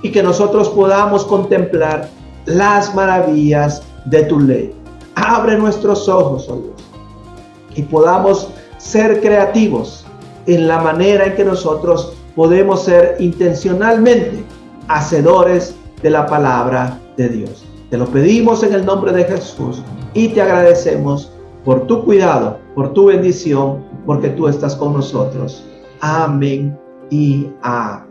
y 0.03 0.11
que 0.11 0.23
nosotros 0.23 0.69
podamos 0.71 1.25
contemplar 1.27 2.09
las 2.47 2.93
maravillas 2.93 3.83
de 4.07 4.25
tu 4.25 4.41
ley. 4.41 4.75
Abre 5.15 5.57
nuestros 5.57 6.09
ojos, 6.09 6.49
oh 6.49 6.57
Dios, 6.57 6.90
y 7.81 7.83
podamos 7.85 8.51
ser 8.77 9.21
creativos 9.21 10.05
en 10.47 10.69
la 10.69 10.81
manera 10.81 11.27
en 11.27 11.35
que 11.35 11.45
nosotros 11.45 12.13
podemos 12.37 12.85
ser 12.85 13.17
intencionalmente 13.19 14.45
hacedores 14.89 15.75
de 16.03 16.11
la 16.11 16.27
palabra 16.27 16.99
de 17.17 17.29
Dios. 17.29 17.65
Te 17.89 17.97
lo 17.97 18.07
pedimos 18.07 18.63
en 18.63 18.75
el 18.75 18.85
nombre 18.85 19.13
de 19.13 19.25
Jesús 19.25 19.83
y 20.13 20.29
te 20.29 20.43
agradecemos 20.43 21.33
por 21.65 21.87
tu 21.87 22.05
cuidado, 22.05 22.59
por 22.75 22.93
tu 22.93 23.07
bendición, 23.07 23.83
porque 24.05 24.29
tú 24.29 24.47
estás 24.47 24.77
con 24.77 24.93
nosotros. 24.93 25.65
Amén 26.01 26.79
y 27.11 27.49
amén. 27.63 28.10